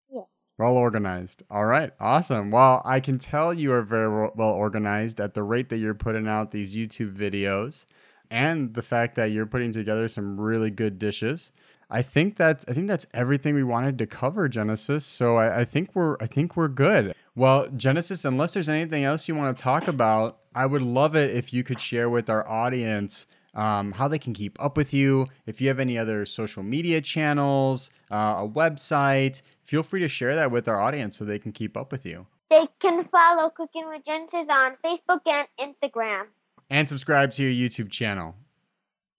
Yeah. 0.09 0.21
Well 0.57 0.73
organized. 0.73 1.43
All 1.49 1.65
right, 1.65 1.91
awesome. 1.99 2.51
Well, 2.51 2.81
I 2.85 2.99
can 2.99 3.19
tell 3.19 3.53
you 3.53 3.71
are 3.73 3.81
very 3.81 4.29
well 4.35 4.51
organized 4.51 5.19
at 5.19 5.33
the 5.33 5.43
rate 5.43 5.69
that 5.69 5.77
you're 5.77 5.93
putting 5.93 6.27
out 6.27 6.51
these 6.51 6.75
YouTube 6.75 7.15
videos, 7.15 7.85
and 8.29 8.73
the 8.73 8.81
fact 8.81 9.15
that 9.15 9.31
you're 9.31 9.45
putting 9.45 9.71
together 9.71 10.07
some 10.07 10.39
really 10.39 10.71
good 10.71 10.99
dishes. 10.99 11.51
I 11.89 12.01
think 12.01 12.35
that's 12.35 12.65
I 12.67 12.73
think 12.73 12.87
that's 12.87 13.05
everything 13.13 13.55
we 13.55 13.63
wanted 13.63 13.97
to 13.99 14.07
cover, 14.07 14.49
Genesis. 14.49 15.05
So 15.05 15.37
I, 15.37 15.61
I 15.61 15.65
think 15.65 15.95
we're 15.95 16.17
I 16.19 16.27
think 16.27 16.57
we're 16.57 16.67
good. 16.67 17.15
Well, 17.35 17.69
Genesis, 17.77 18.25
unless 18.25 18.53
there's 18.53 18.67
anything 18.67 19.03
else 19.03 19.27
you 19.27 19.35
want 19.35 19.55
to 19.55 19.63
talk 19.63 19.87
about, 19.87 20.39
I 20.53 20.65
would 20.65 20.81
love 20.81 21.15
it 21.15 21.31
if 21.31 21.53
you 21.53 21.63
could 21.63 21.79
share 21.79 22.09
with 22.09 22.29
our 22.29 22.47
audience 22.47 23.27
um, 23.53 23.91
how 23.91 24.07
they 24.07 24.19
can 24.19 24.33
keep 24.33 24.61
up 24.61 24.75
with 24.75 24.93
you. 24.93 25.27
If 25.45 25.61
you 25.61 25.67
have 25.67 25.79
any 25.79 25.97
other 25.97 26.25
social 26.25 26.63
media 26.63 27.01
channels, 27.01 27.89
uh, 28.11 28.39
a 28.39 28.47
website, 28.47 29.41
feel 29.63 29.83
free 29.83 29.99
to 30.01 30.07
share 30.07 30.35
that 30.35 30.51
with 30.51 30.67
our 30.67 30.81
audience 30.81 31.17
so 31.17 31.25
they 31.25 31.39
can 31.39 31.51
keep 31.51 31.77
up 31.77 31.91
with 31.91 32.05
you. 32.05 32.27
They 32.49 32.67
can 32.79 33.05
follow 33.05 33.49
Cooking 33.49 33.87
with 33.89 34.05
Genesis 34.05 34.47
on 34.49 34.77
Facebook 34.83 35.21
and 35.25 35.47
Instagram. 35.59 36.27
And 36.69 36.87
subscribe 36.87 37.31
to 37.33 37.43
your 37.43 37.69
YouTube 37.69 37.89
channel. 37.89 38.35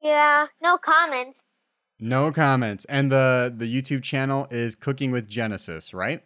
Yeah, 0.02 0.46
no 0.62 0.78
comments. 0.78 1.40
No 2.00 2.30
comments. 2.30 2.84
And 2.86 3.10
the 3.10 3.52
the 3.56 3.64
YouTube 3.66 4.02
channel 4.02 4.46
is 4.50 4.74
Cooking 4.74 5.10
with 5.10 5.28
Genesis, 5.28 5.92
right? 5.92 6.22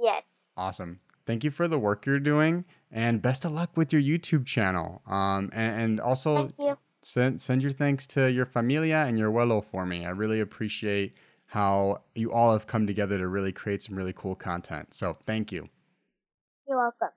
Yes. 0.00 0.22
Awesome. 0.56 1.00
Thank 1.26 1.42
you 1.42 1.50
for 1.50 1.68
the 1.68 1.78
work 1.78 2.04
you're 2.04 2.20
doing, 2.20 2.64
and 2.92 3.22
best 3.22 3.44
of 3.44 3.52
luck 3.52 3.76
with 3.76 3.92
your 3.92 4.02
YouTube 4.02 4.44
channel. 4.44 5.00
Um, 5.06 5.50
and, 5.54 5.80
and 5.80 6.00
also 6.00 6.36
Thank 6.36 6.54
you. 6.58 6.78
send 7.02 7.40
send 7.40 7.62
your 7.62 7.72
thanks 7.72 8.06
to 8.08 8.30
your 8.30 8.44
familia 8.44 9.04
and 9.06 9.18
your 9.18 9.30
abuelo 9.30 9.64
for 9.64 9.86
me. 9.86 10.04
I 10.04 10.10
really 10.10 10.40
appreciate 10.40 11.16
how 11.46 12.02
you 12.14 12.32
all 12.32 12.52
have 12.52 12.66
come 12.66 12.86
together 12.86 13.16
to 13.16 13.28
really 13.28 13.52
create 13.52 13.80
some 13.80 13.94
really 13.96 14.12
cool 14.12 14.34
content. 14.34 14.92
So 14.92 15.16
thank 15.24 15.52
you. 15.52 15.68
You're 16.68 16.78
welcome. 16.78 17.08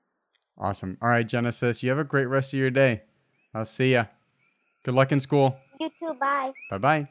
Awesome. 0.59 0.97
All 1.01 1.09
right, 1.09 1.27
Genesis, 1.27 1.83
you 1.83 1.89
have 1.89 1.99
a 1.99 2.03
great 2.03 2.25
rest 2.25 2.53
of 2.53 2.59
your 2.59 2.71
day. 2.71 3.01
I'll 3.53 3.65
see 3.65 3.93
ya. 3.93 4.05
Good 4.83 4.95
luck 4.95 5.11
in 5.11 5.19
school. 5.19 5.57
You 5.79 5.89
too. 5.99 6.13
Bye. 6.19 6.51
Bye 6.71 6.77
bye. 6.77 7.07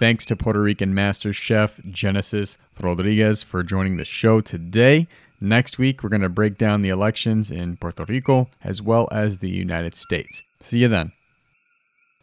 Thanks 0.00 0.24
to 0.26 0.36
Puerto 0.36 0.60
Rican 0.60 0.92
Master 0.92 1.32
Chef 1.32 1.80
Genesis 1.88 2.58
Rodriguez 2.80 3.44
for 3.44 3.62
joining 3.62 3.96
the 3.96 4.04
show 4.04 4.40
today. 4.40 5.06
Next 5.40 5.78
week, 5.78 6.02
we're 6.02 6.08
going 6.08 6.22
to 6.22 6.28
break 6.28 6.58
down 6.58 6.82
the 6.82 6.88
elections 6.88 7.50
in 7.50 7.76
Puerto 7.76 8.04
Rico 8.04 8.48
as 8.62 8.82
well 8.82 9.08
as 9.12 9.38
the 9.38 9.50
United 9.50 9.94
States. 9.94 10.42
See 10.60 10.78
you 10.80 10.88
then. 10.88 11.12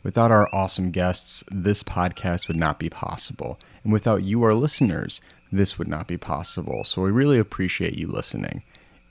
Without 0.03 0.31
our 0.31 0.49
awesome 0.53 0.91
guests, 0.91 1.43
this 1.51 1.83
podcast 1.83 2.47
would 2.47 2.57
not 2.57 2.79
be 2.79 2.89
possible. 2.89 3.59
And 3.83 3.93
without 3.93 4.23
you, 4.23 4.43
our 4.43 4.55
listeners, 4.55 5.21
this 5.51 5.77
would 5.77 5.87
not 5.87 6.07
be 6.07 6.17
possible. 6.17 6.83
So 6.83 7.01
we 7.01 7.11
really 7.11 7.37
appreciate 7.37 7.97
you 7.97 8.07
listening. 8.07 8.63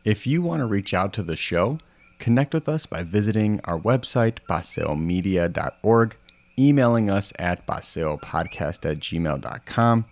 If 0.05 0.27
you 0.27 0.43
want 0.43 0.61
to 0.61 0.67
reach 0.67 0.95
out 0.95 1.13
to 1.15 1.23
the 1.23 1.37
show, 1.37 1.79
connect 2.19 2.55
with 2.55 2.69
us 2.69 2.87
by 2.87 3.03
visiting 3.03 3.61
our 3.65 3.79
website, 3.79 4.39
paseomedia.org, 4.49 6.17
emailing 6.59 7.11
us 7.11 7.33
at 7.39 7.67
paseopodcast 7.67 8.91
at 8.91 8.99
gmail.com, 8.99 10.05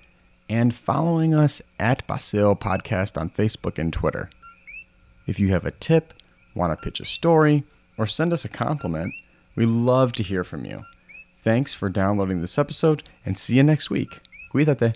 and 0.50 0.74
following 0.74 1.34
us 1.34 1.60
at 1.78 2.06
Paseo 2.06 2.54
Podcast 2.54 3.20
on 3.20 3.30
Facebook 3.30 3.78
and 3.78 3.92
Twitter. 3.92 4.30
If 5.26 5.38
you 5.38 5.48
have 5.48 5.64
a 5.64 5.70
tip, 5.72 6.14
want 6.54 6.72
to 6.72 6.82
pitch 6.82 7.00
a 7.00 7.04
story, 7.04 7.64
or 7.96 8.06
send 8.06 8.32
us 8.32 8.44
a 8.44 8.48
compliment, 8.48 9.12
we 9.56 9.66
love 9.66 10.12
to 10.12 10.22
hear 10.22 10.44
from 10.44 10.64
you. 10.64 10.84
Thanks 11.42 11.74
for 11.74 11.88
downloading 11.88 12.40
this 12.40 12.58
episode 12.58 13.02
and 13.24 13.38
see 13.38 13.56
you 13.56 13.62
next 13.62 13.90
week. 13.90 14.20
Cuídate. 14.52 14.94